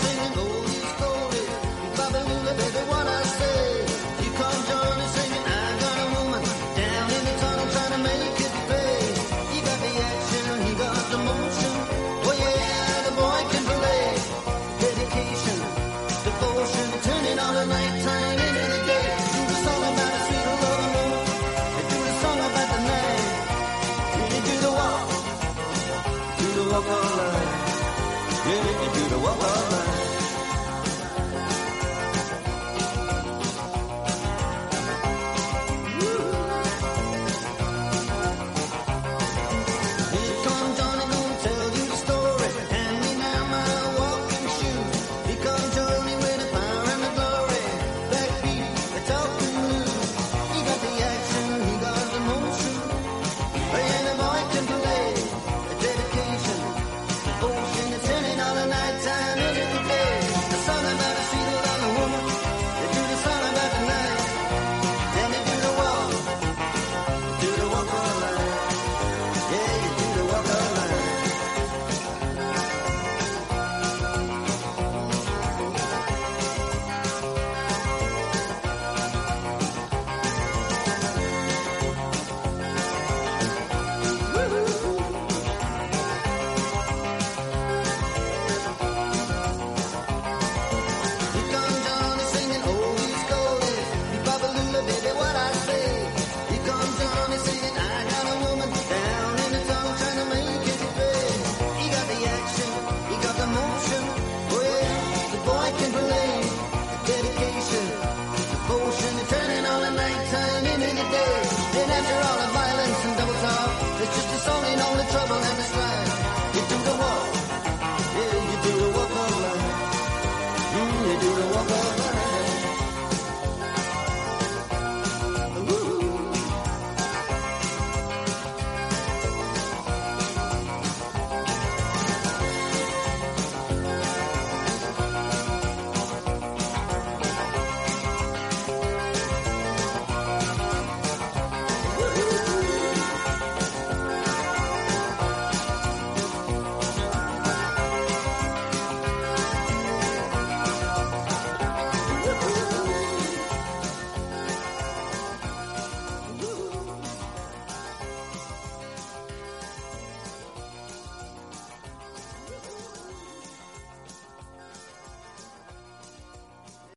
after 111.97 112.15
all 112.27 112.46